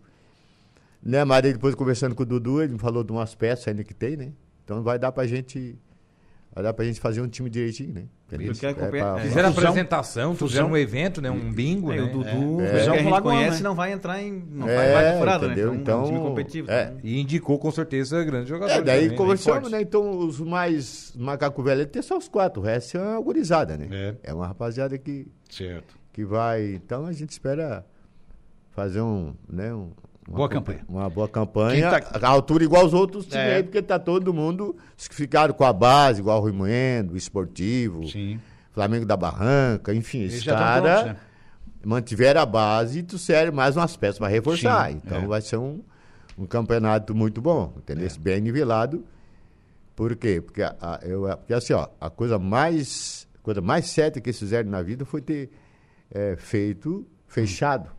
[1.03, 3.84] Né, mas aí depois conversando com o Dudu, ele me falou de umas peças ainda
[3.84, 4.32] que tem, né?
[4.64, 5.76] Então vai dar pra gente.
[6.53, 8.03] Vai dar pra gente fazer um time direitinho, né?
[8.59, 11.29] Quer É acompanhar- é, Fizeram apresentação, fizeram um evento, né?
[11.29, 12.01] Um bingo, É, né?
[12.03, 12.65] o Dudu, É.
[12.65, 12.79] é.
[12.79, 13.69] Fusão que a gente conhece, né?
[13.69, 14.43] não vai entrar em.
[14.51, 15.53] Não É, vai, vai furada, né?
[15.53, 15.73] Então, é um
[16.05, 16.71] time Então, competitivo.
[16.71, 16.84] é.
[16.84, 18.79] então, E indicou com certeza grandes jogadores.
[18.79, 19.82] É, daí também, bem conversamos, né?
[19.82, 24.15] Então, os mais macaco velho tem só os quatro, o resto é uma gurizada, né?
[24.23, 24.34] É.
[24.34, 25.93] uma rapaziada que, Certo.
[26.13, 26.73] que vai.
[26.73, 27.86] Então a gente espera
[28.71, 29.34] fazer um.
[29.49, 29.91] Né, um
[30.28, 30.86] uma Boa campa- campanha.
[30.88, 32.01] Uma boa campanha.
[32.01, 33.55] Quem A altura igual os outros times É.
[33.55, 34.76] aí, porque tá todo mundo.
[34.97, 38.39] Os que ficaram com a base, igual o Rui Moendo, o Esportivo, Sim.
[38.72, 41.15] Flamengo da Barranca, enfim, Eles esses caras né?
[41.84, 44.89] mantiveram a base e trouxeram mais umas peças para reforçar.
[44.91, 45.28] Sim, então é.
[45.28, 45.82] vai ser um,
[46.38, 48.07] um campeonato muito bom, entendeu?
[48.19, 49.03] Bem nivelado.
[49.95, 50.39] Por quê?
[50.39, 54.38] Porque, a- a- eu, porque assim, ó, a coisa mais coisa mais certa que eles
[54.39, 55.49] fizeram na vida foi ter
[56.13, 57.89] é, feito fechado.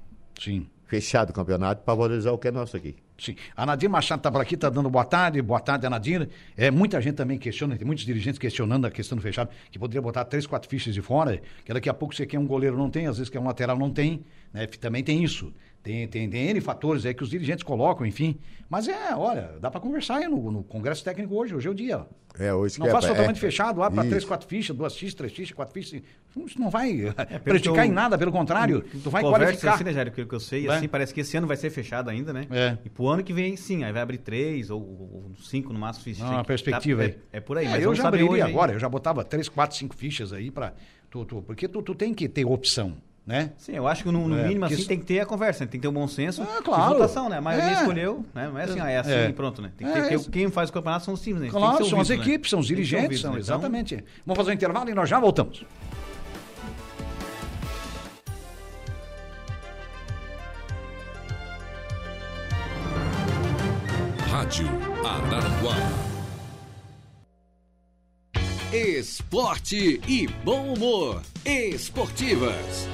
[0.41, 0.67] Sim.
[0.93, 2.95] Fechado o campeonato para valorizar o que é nosso aqui.
[3.17, 3.35] Sim.
[3.57, 5.41] A Nadir Machado está por aqui, está dando boa tarde.
[5.41, 6.29] Boa tarde, Nadir.
[6.55, 10.03] É, muita gente também questiona, tem muitos dirigentes questionando a questão do fechado, que poderia
[10.03, 12.91] botar três, quatro fichas de fora, que daqui a pouco você quer um goleiro não
[12.91, 14.23] tem, às vezes quer um lateral não tem,
[14.53, 14.67] né?
[14.67, 15.51] Também tem isso.
[15.83, 18.39] Tem, tem, tem N fatores aí que os dirigentes colocam, enfim.
[18.71, 21.75] Mas é, olha, dá para conversar aí no, no, Congresso Técnico hoje, hoje é o
[21.75, 22.07] dia.
[22.39, 24.97] É, hoje não que faz é, totalmente é, fechado, abre para três, quatro fichas, duas
[24.97, 26.01] fichas, três fichas, quatro fichas.
[26.47, 28.81] Isso não vai é, prejudicar em nada, pelo contrário.
[28.81, 29.75] Tu vai Conversa qualificar.
[29.75, 32.33] assim, né, Jair, que eu sei, assim, parece que esse ano vai ser fechado ainda,
[32.33, 32.47] né?
[32.51, 32.79] É.
[32.85, 36.05] E pro ano que vem, sim, aí vai abrir três ou, ou cinco no máximo.
[36.05, 36.23] fichas.
[36.23, 37.19] Não, uma que- perspectiva tá- aí.
[37.33, 38.51] É, é por aí, É, mas eu já abriria hoje aí.
[38.51, 40.73] agora, eu já botava três, quatro, cinco fichas aí para
[41.11, 42.97] tu, tu, porque tu, tu tem que ter opção,
[43.27, 43.53] né?
[43.57, 45.65] Sim, eu acho que no, no É, mínimo assim isso- tem que ter a conversa,
[45.65, 45.71] né?
[45.71, 46.95] tem que ter o bom senso Ah, e claro.
[46.95, 47.39] votação, né?
[47.39, 47.73] A maioria É.
[47.75, 48.49] escolheu, né?
[48.49, 49.29] Não é assim, ah, é assim É.
[49.29, 49.71] e pronto, né?
[49.77, 50.31] Tem que É, ter, porque isso.
[50.31, 51.47] quem faz o campeonato são os times, né?
[51.47, 52.17] Tem que Claro, ser são as né?
[52.17, 53.41] equipes, são os dirigentes, ouvido, são, né?
[53.41, 54.05] Então, exatamente.
[54.27, 55.65] Vamos fazer um intervalo e nós já voltamos.
[64.31, 64.67] Rádio
[65.05, 65.77] Araranguá.
[68.73, 71.23] Esporte e bom humor.
[71.45, 72.89] Esportivas.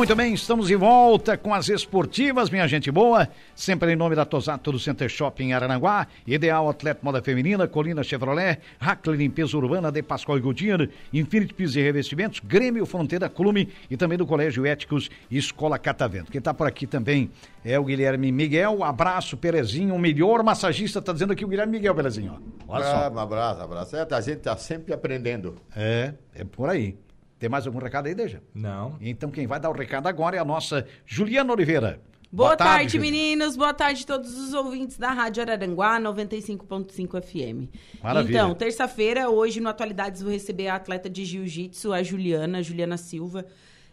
[0.00, 3.28] Muito bem, estamos de volta com as esportivas, minha gente boa.
[3.54, 8.02] Sempre em nome da Tosato do Center Shopping em Araranguá, Ideal Atleta Moda Feminina, Colina
[8.02, 13.68] Chevrolet, Hackler Limpeza Urbana de Pascoal e Goodyear, Infinity Pisos e Revestimentos, Grêmio Fronteira Clube
[13.90, 16.32] e também do Colégio Éticos e Escola Catavento.
[16.32, 17.30] Quem está por aqui também
[17.62, 18.82] é o Guilherme Miguel.
[18.82, 22.40] Abraço, Perezinho, o melhor massagista, está dizendo aqui o Guilherme Miguel, Perezinho.
[22.66, 23.04] Olha só.
[23.04, 23.96] Ah, um abraço, abraço.
[23.96, 25.56] É, a gente está sempre aprendendo.
[25.76, 26.96] É, é por aí.
[27.40, 28.42] Tem mais algum recado aí, Deja?
[28.54, 28.98] Não.
[29.00, 31.98] Então quem vai dar o recado agora é a nossa Juliana Oliveira.
[32.30, 33.10] Boa, tarde, Júlia.
[33.10, 33.56] meninos.
[33.56, 37.74] Boa tarde a todos os ouvintes da Rádio Araranguá 95.5 FM.
[38.00, 38.36] Maravilha.
[38.36, 43.46] Então, terça-feira, hoje no Atualidades, vou receber a atleta de jiu-jitsu, a Juliana, Juliana Silva.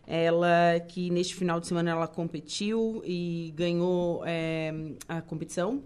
[0.09, 4.73] Ela que neste final de semana ela competiu e ganhou é,
[5.07, 5.83] a competição.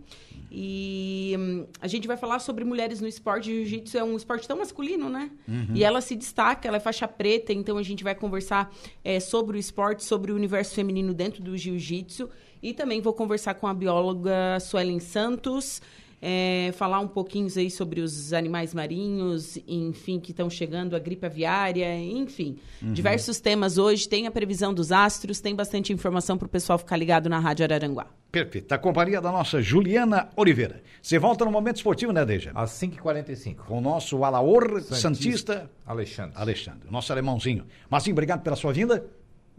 [0.51, 3.45] E hum, a gente vai falar sobre mulheres no esporte.
[3.45, 5.31] Jiu-jitsu é um esporte tão masculino, né?
[5.73, 8.71] E ela se destaca, ela é faixa preta, então a gente vai conversar
[9.03, 12.29] é, sobre o esporte, sobre o universo feminino dentro do jiu-jitsu.
[12.61, 15.81] E também vou conversar com a bióloga Suelen Santos,
[16.21, 21.25] é, falar um pouquinho aí sobre os animais marinhos, enfim, que estão chegando, a gripe
[21.25, 22.57] aviária, enfim.
[22.81, 24.07] Diversos temas hoje.
[24.07, 27.63] Tem a previsão dos astros, tem bastante informação para o pessoal ficar ligado na Rádio
[27.63, 28.07] Araranguá.
[28.31, 28.71] Perfeito.
[28.71, 30.81] A companhia da nossa Juliana Oliveira.
[31.01, 32.51] Você volta no momento esportivo, né, Deja?
[32.53, 33.55] Às 5h45.
[33.65, 36.33] Com o nosso Alaor Santista, Alexandre.
[36.35, 37.65] Alexandre, o nosso alemãozinho.
[37.89, 39.05] Marcinho, obrigado pela sua vinda.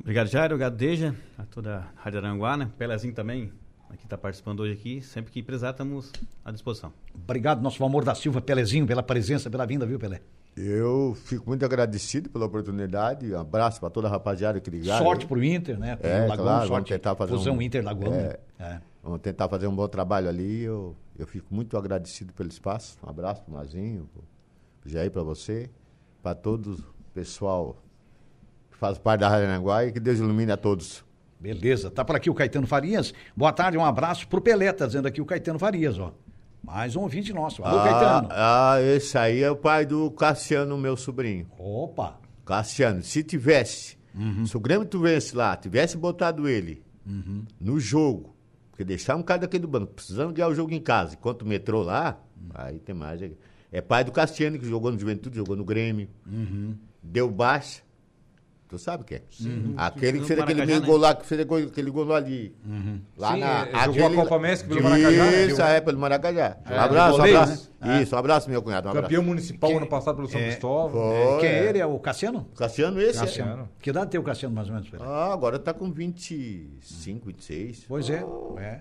[0.00, 0.54] Obrigado, Jairo.
[0.54, 1.14] Obrigado, Deja.
[1.36, 2.70] A toda a Rádio Aranguá, né?
[2.78, 3.52] Pelezinho também,
[3.92, 5.00] aqui está participando hoje aqui.
[5.02, 6.10] Sempre que precisar, estamos
[6.44, 6.92] à disposição.
[7.14, 10.20] Obrigado, nosso amor da Silva Pelezinho, pela presença, pela vinda, viu, Pelé?
[10.56, 13.32] Eu fico muito agradecido pela oportunidade.
[13.32, 15.02] Um abraço para toda a rapaziada que ligaram.
[15.04, 15.28] sorte aí.
[15.28, 15.96] pro Inter, né?
[15.96, 16.88] Pro É, claro, vamos sorte.
[16.92, 18.12] tentar fazer Fusão um- Inter Lagoão.
[18.12, 18.22] É.
[18.28, 18.36] né?
[18.58, 18.80] É.
[19.02, 20.62] Vamos tentar fazer um bom trabalho ali.
[20.62, 22.98] Eu, eu fico muito agradecido pelo espaço.
[23.04, 24.22] Um abraço pro Mazinho, pro
[24.90, 25.70] Jair, para você,
[26.22, 26.84] para todo o
[27.14, 27.76] pessoal
[28.70, 31.02] que faz parte da Rádio Aranguá e que Deus ilumine a todos.
[31.46, 33.12] Beleza, tá por aqui o Caetano Farias.
[33.36, 36.14] Boa tarde, um abraço pro Pelé, tá dizendo aqui o Caetano Farias, ó.
[36.62, 37.64] Mais um ouvinte nosso.
[37.64, 38.28] Alô, Caetano.
[38.30, 41.48] ah, esse aí é o pai do Cassiano, meu sobrinho.
[41.58, 44.46] Opa, Cassiano, se tivesse, Uhum.
[44.46, 47.44] se o Grêmio tivesse lá, tivesse botado ele Uhum.
[47.60, 48.36] no jogo,
[48.70, 51.46] porque deixar um cara daquele do banco, precisando ganhar o jogo em casa, enquanto o
[51.46, 52.50] metrô lá, Uhum.
[52.54, 53.20] aí tem mais.
[53.72, 56.76] É pai do Cassiano, que jogou no Juventude, jogou no Grêmio, Uhum.
[57.02, 57.82] deu baixa.
[58.72, 59.22] Tu sabe o que é?
[59.76, 62.56] Aquele que No fez aquele Maracajá, gol lá, que fez aquele, aquele gol ali.
[63.18, 65.44] Lá Sim, na, é, jogou a Copa Messi pelo Maracajá, né?
[65.44, 66.56] Isso, é, pelo Maracajá.
[66.64, 67.72] É, abraço, goleiro, abraço.
[67.82, 68.02] né?
[68.02, 68.88] Isso, abraço, meu cunhado.
[68.88, 69.04] Um abraço.
[69.08, 71.12] Campeão municipal Quem- ano passado pelo São é, Cristóvão.
[71.12, 71.68] Foi, quem é é.
[71.68, 71.78] ele?
[71.80, 72.46] É o Cassiano?
[72.56, 73.18] Cassiano esse?
[73.18, 73.20] é.
[73.20, 73.68] Cassiano.
[73.78, 74.88] Que idade tem o Cassiano, mais ou menos?
[75.02, 77.84] Ah, agora tá com 25, 26.
[77.86, 78.24] Pois é,
[78.56, 78.80] é.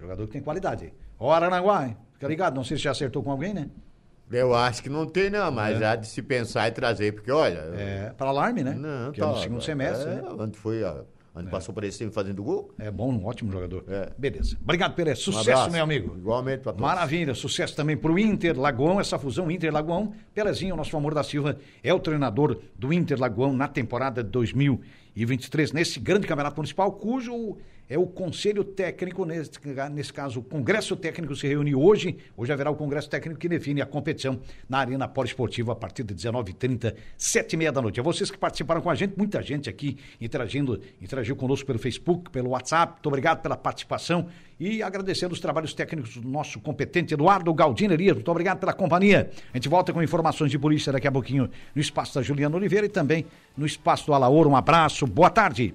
[0.00, 0.94] Jogador que tem qualidade.
[1.18, 1.96] Ó, Aranaguá, hein?
[2.12, 3.68] Fica ligado, não sei se já acertou com alguém, né?
[4.32, 7.58] Eu acho que não tem, não, mas há de se pensar e trazer, porque olha.
[7.76, 8.74] É, para alarme, né?
[8.74, 9.26] Não, que tá.
[9.26, 10.22] é no segundo semestre, é, né?
[10.38, 10.82] Onde foi,
[11.34, 12.72] onde passou por esse fazendo gol.
[12.78, 13.84] É bom, um ótimo jogador.
[13.88, 14.10] É.
[14.16, 14.56] Beleza.
[14.62, 14.94] Obrigado.
[14.98, 15.70] Um Sucesso, abraço.
[15.70, 16.16] meu amigo.
[16.16, 16.86] Igualmente pra todos.
[16.86, 20.12] Maravilha, sucesso também pro Inter Lagoão, essa fusão Inter Lagoão.
[20.34, 24.30] Pelezinho, nosso amor da Silva, é o treinador do Inter Lagoão na temporada de
[25.14, 27.58] 2023, nesse grande campeonato municipal, cujo
[27.88, 29.50] é o Conselho Técnico, nesse,
[29.92, 32.16] nesse caso, o Congresso Técnico se reúne hoje.
[32.34, 36.14] Hoje haverá o Congresso Técnico que define a competição na Arena Poliesportiva a partir de
[36.14, 38.00] 19h30, 7h30 da noite.
[38.00, 42.30] A vocês que participaram com a gente, muita gente aqui interagindo, interagiu conosco pelo Facebook,
[42.30, 42.94] pelo WhatsApp.
[42.94, 44.26] Muito obrigado pela participação
[44.58, 48.14] e agradecendo os trabalhos técnicos do nosso competente Eduardo Galdino Elias.
[48.14, 49.30] Muito obrigado pela companhia.
[49.52, 52.86] A gente volta com informações de polícia daqui a pouquinho no espaço da Juliana Oliveira
[52.86, 53.26] e também
[53.56, 54.46] no espaço do Alaor.
[54.46, 55.74] Um abraço, boa tarde.